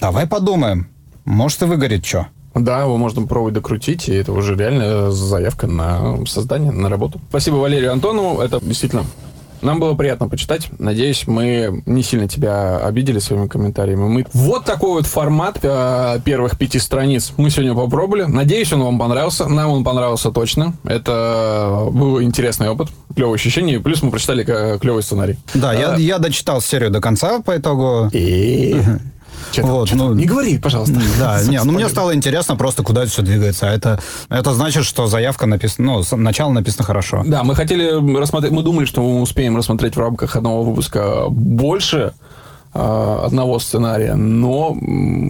[0.00, 0.88] давай подумаем.
[1.26, 2.28] Может, и выгорит что.
[2.54, 7.20] Да, его можно пробовать докрутить, и это уже реально заявка на создание, на работу.
[7.28, 9.04] Спасибо Валерию Антонову, это действительно
[9.62, 10.68] нам было приятно почитать.
[10.78, 14.08] Надеюсь, мы не сильно тебя обидели своими комментариями.
[14.08, 14.26] Мы...
[14.32, 18.24] Вот такой вот формат э, первых пяти страниц мы сегодня попробовали.
[18.24, 19.46] Надеюсь, он вам понравился.
[19.48, 20.74] Нам он понравился точно.
[20.84, 23.80] Это был интересный опыт, клевое ощущение.
[23.80, 24.44] Плюс мы прочитали
[24.78, 25.36] клевый сценарий.
[25.54, 25.74] Да, а...
[25.74, 28.08] я, я дочитал серию до конца по итогу.
[28.12, 28.80] И...
[29.52, 31.00] Что вот, ну, не говори, пожалуйста.
[31.18, 33.66] Да, не, ну мне стало интересно просто, куда это все двигается.
[33.66, 37.22] Это, это значит, что заявка написана, ну, начало написано хорошо.
[37.26, 41.98] Да, мы хотели рассмотреть, мы думали, что мы успеем рассмотреть в рамках одного выпуска больше,
[42.08, 42.27] а,
[42.78, 44.76] одного сценария, но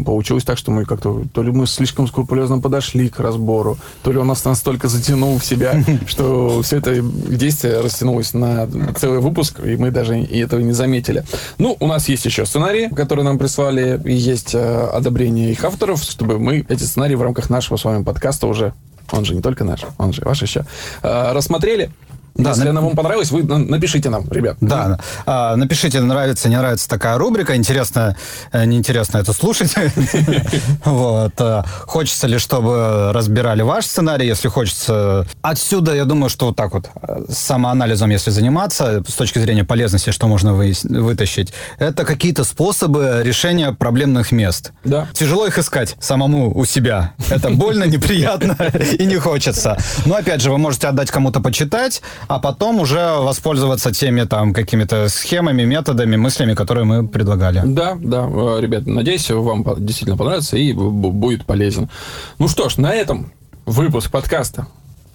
[0.05, 4.19] получилось так, что мы как-то, то ли мы слишком скрупулезно подошли к разбору, то ли
[4.19, 9.77] он нас настолько затянул в себя, что все это действие растянулось на целый выпуск, и
[9.77, 11.25] мы даже и этого не заметили.
[11.59, 16.03] Ну, у нас есть еще сценарии, которые нам прислали, и есть э, одобрение их авторов,
[16.03, 18.73] чтобы мы эти сценарии в рамках нашего с вами подкаста уже
[19.13, 20.65] он же не только наш, он же ваш еще,
[21.03, 21.91] э, рассмотрели.
[22.39, 22.71] Да, Если на...
[22.71, 24.57] она вам понравилась, вы напишите нам, ребят.
[24.61, 27.57] Да, а, напишите, нравится, не нравится такая рубрика.
[27.57, 28.17] Интересно,
[28.53, 29.75] э, неинтересно это слушать.
[30.85, 31.33] Вот.
[31.39, 35.27] Э, хочется ли, чтобы разбирали ваш сценарий, если хочется.
[35.43, 40.11] Отсюда, я думаю, что вот так вот э, самоанализом, если заниматься, с точки зрения полезности,
[40.11, 44.73] что можно вытащить, это какие-то способы решения проблемных мест.
[44.85, 45.09] Да.
[45.13, 47.15] Тяжело их искать самому у себя.
[47.31, 48.57] Это больно, неприятно
[48.99, 49.77] и не хочется.
[50.07, 55.09] Но, опять же, вы можете отдать кому-то почитать, а потом уже воспользоваться теми там какими-то
[55.09, 57.63] схемами, методами, мыслями, которые мы предлагали.
[57.65, 61.89] Да, да, э, ребят, надеюсь, вам действительно понравится и будет полезен.
[62.39, 63.33] Ну что ж, на этом
[63.67, 64.67] выпуск подкаста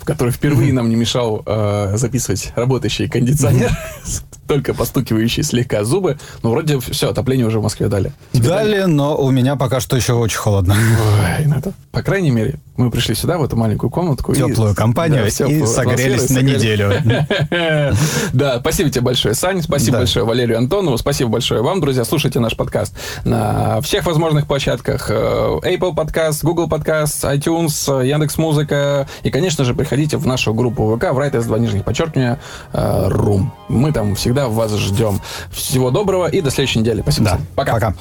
[0.04, 3.72] в который впервые нам не мешал э, записывать работающий кондиционер,
[4.50, 6.20] только постукивающие слегка зубы.
[6.42, 8.12] Ну, вроде все, отопление уже в Москве дали.
[8.34, 10.76] Дали, но у меня пока что еще очень холодно.
[10.76, 14.34] Ой, ну это, по крайней мере, мы пришли сюда, в эту маленькую комнатку.
[14.34, 16.94] Теплую и, компанию да, и согрелись на неделю.
[18.34, 19.62] Да, спасибо тебе большое, Сань.
[19.62, 20.98] Спасибо большое Валерию Антонову.
[20.98, 22.04] Спасибо большое вам, друзья.
[22.04, 25.10] Слушайте наш подкаст на всех возможных площадках.
[25.10, 29.08] Э, Apple подкаст, Google подкаст, iTunes, Яндекс Музыка.
[29.24, 32.40] И, конечно же, приходите в нашу группу ВК в Writers 2 нижних подчеркивания
[32.74, 33.48] Room.
[33.70, 35.22] Мы там всегда вас ждем.
[35.52, 37.02] Всего доброго и до следующей недели.
[37.02, 37.40] Спасибо.
[37.56, 37.74] Пока.
[37.74, 37.94] Пока.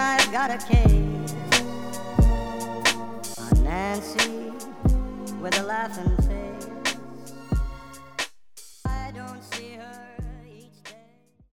[0.00, 1.34] I've got a case.
[3.38, 4.50] On Nancy
[5.42, 6.19] with a laughing